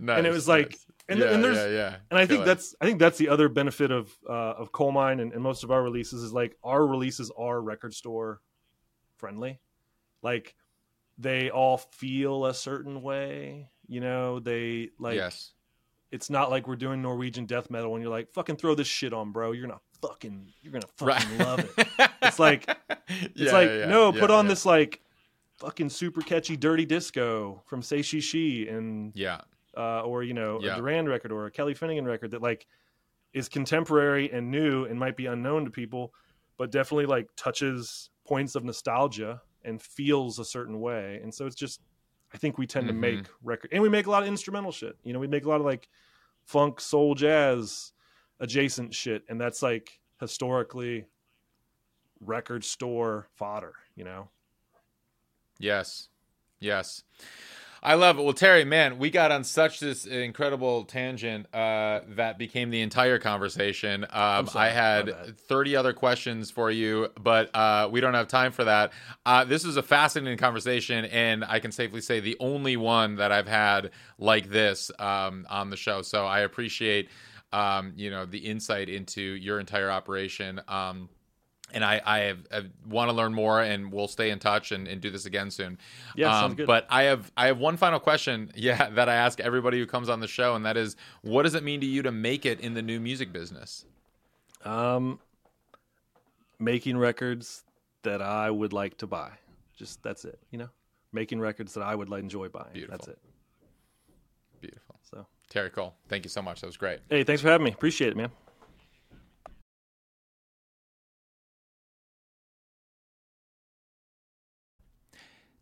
[0.00, 0.86] nice, And it was like- nice.
[1.08, 1.96] and- yeah, and there's- yeah, yeah.
[2.10, 5.32] and I think that's I think that's the other benefit of uh, of Colemine and,
[5.32, 8.40] and most of our releases is like our releases are record store
[9.16, 9.60] friendly,
[10.22, 10.54] like
[11.18, 13.68] they all feel a certain way.
[13.86, 15.52] You know, they like yes.
[16.10, 19.12] it's not like we're doing Norwegian death metal and you're like fucking throw this shit
[19.12, 19.52] on, bro.
[19.52, 21.46] You're gonna fucking you're gonna fucking Right.
[21.46, 21.88] love it.
[22.22, 22.68] It's like
[23.08, 25.00] it's Yeah, like yeah, no, yeah, put on this like
[25.60, 29.42] fucking super catchy dirty disco from Say She She and Yeah.
[29.76, 30.74] uh, or you know Yeah.
[30.74, 32.66] a Durand record or a Kelly Finnigan record that like
[33.32, 36.12] is contemporary and new and might be unknown to people,
[36.56, 41.20] but definitely like touches points of nostalgia and feels a certain way.
[41.22, 41.80] And so it's just
[42.32, 42.88] I think we tend Mhm.
[42.88, 44.96] to make record and we make a lot of instrumental shit.
[45.04, 45.88] You know, we make a lot of like
[46.44, 47.92] funk, soul, jazz
[48.40, 51.04] adjacent shit, and that's like historically
[52.20, 53.74] record store fodder.
[53.94, 54.30] You know.
[55.60, 56.08] Yes.
[56.58, 57.04] Yes.
[57.82, 58.22] I love it.
[58.22, 63.18] Well, Terry, man, we got on such this incredible tangent uh, that became the entire
[63.18, 64.04] conversation.
[64.10, 64.50] Um.
[64.54, 68.92] I had 30 other questions for you, but uh, we don't have time for that.
[69.24, 73.32] Uh, this is a fascinating conversation, and I can safely say the only one that
[73.32, 76.02] I've had like this um, on the show.
[76.02, 77.08] So I appreciate,
[77.52, 80.60] um, you know, the insight into your entire operation.
[80.68, 81.08] Um,
[81.72, 84.86] and I, I, have, I want to learn more, and we'll stay in touch and,
[84.88, 85.78] and do this again soon.
[86.16, 86.66] Yeah, Um, sounds good.
[86.66, 90.08] But I have I have one final question, yeah, that I ask everybody who comes
[90.08, 92.60] on the show, and that is, what does it mean to you to make it
[92.60, 93.84] in the new music business?
[94.64, 95.18] Um,
[96.58, 97.64] making records
[98.02, 99.30] that I would like to buy.
[99.76, 100.38] Just that's it.
[100.50, 100.68] You know,
[101.12, 102.72] making records that I would like enjoy buying.
[102.72, 102.98] Beautiful.
[102.98, 103.18] That's it.
[104.60, 105.94] Beautiful, So, Terry Cole.
[106.08, 106.60] Thank you so much.
[106.60, 106.98] That was great.
[107.08, 107.72] hey, thanks for having me.
[107.72, 108.30] Appreciate it, man.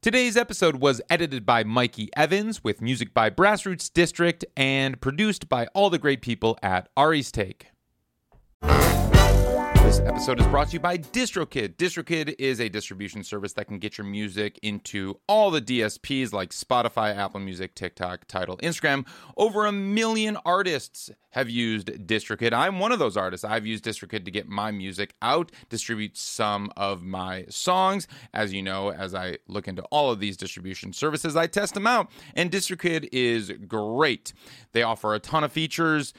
[0.00, 5.66] Today's episode was edited by Mikey Evans with music by Brassroots District and produced by
[5.74, 7.72] all the great people at Ari's Take.
[9.88, 11.76] This episode is brought to you by DistroKid.
[11.76, 16.50] DistroKid is a distribution service that can get your music into all the DSPs like
[16.50, 19.06] Spotify, Apple Music, TikTok, Tidal, Instagram.
[19.38, 22.52] Over a million artists have used DistroKid.
[22.52, 23.44] I'm one of those artists.
[23.46, 28.06] I've used DistroKid to get my music out, distribute some of my songs.
[28.34, 31.86] As you know, as I look into all of these distribution services, I test them
[31.86, 32.10] out.
[32.34, 34.34] And DistroKid is great.
[34.72, 36.12] They offer a ton of features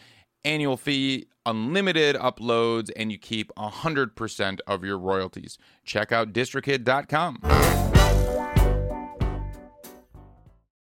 [0.43, 5.57] annual fee, unlimited uploads, and you keep 100% of your royalties.
[5.83, 7.88] Check out distrokid.com.